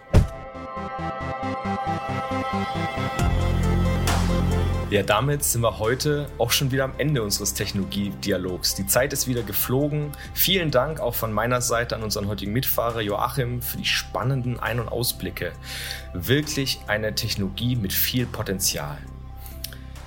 [4.91, 8.74] Ja, damit sind wir heute auch schon wieder am Ende unseres Technologiedialogs.
[8.74, 10.12] Die Zeit ist wieder geflogen.
[10.32, 14.80] Vielen Dank auch von meiner Seite an unseren heutigen Mitfahrer Joachim für die spannenden Ein-
[14.80, 15.53] und Ausblicke.
[16.14, 18.97] Wirklich eine Technologie mit viel Potenzial.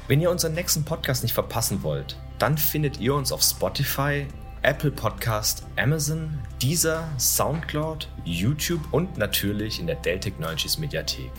[0.08, 4.26] Wenn ihr unseren nächsten Podcast nicht verpassen wollt, dann findet ihr uns auf Spotify,
[4.64, 11.32] Apple Podcast, Amazon, Deezer, Soundcloud, YouTube und natürlich in der Dell Technologies Mediathek.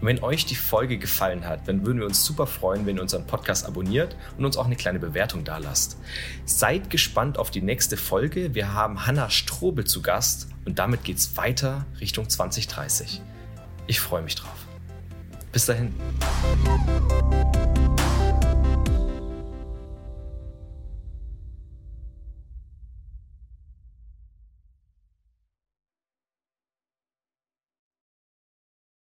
[0.00, 3.02] Und wenn euch die Folge gefallen hat, dann würden wir uns super freuen, wenn ihr
[3.02, 5.98] unseren Podcast abonniert und uns auch eine kleine Bewertung da lasst.
[6.44, 8.54] Seid gespannt auf die nächste Folge.
[8.54, 13.20] Wir haben Hanna Strobel zu Gast und damit geht's weiter Richtung 2030.
[13.86, 14.66] Ich freue mich drauf.
[15.52, 15.94] Bis dahin.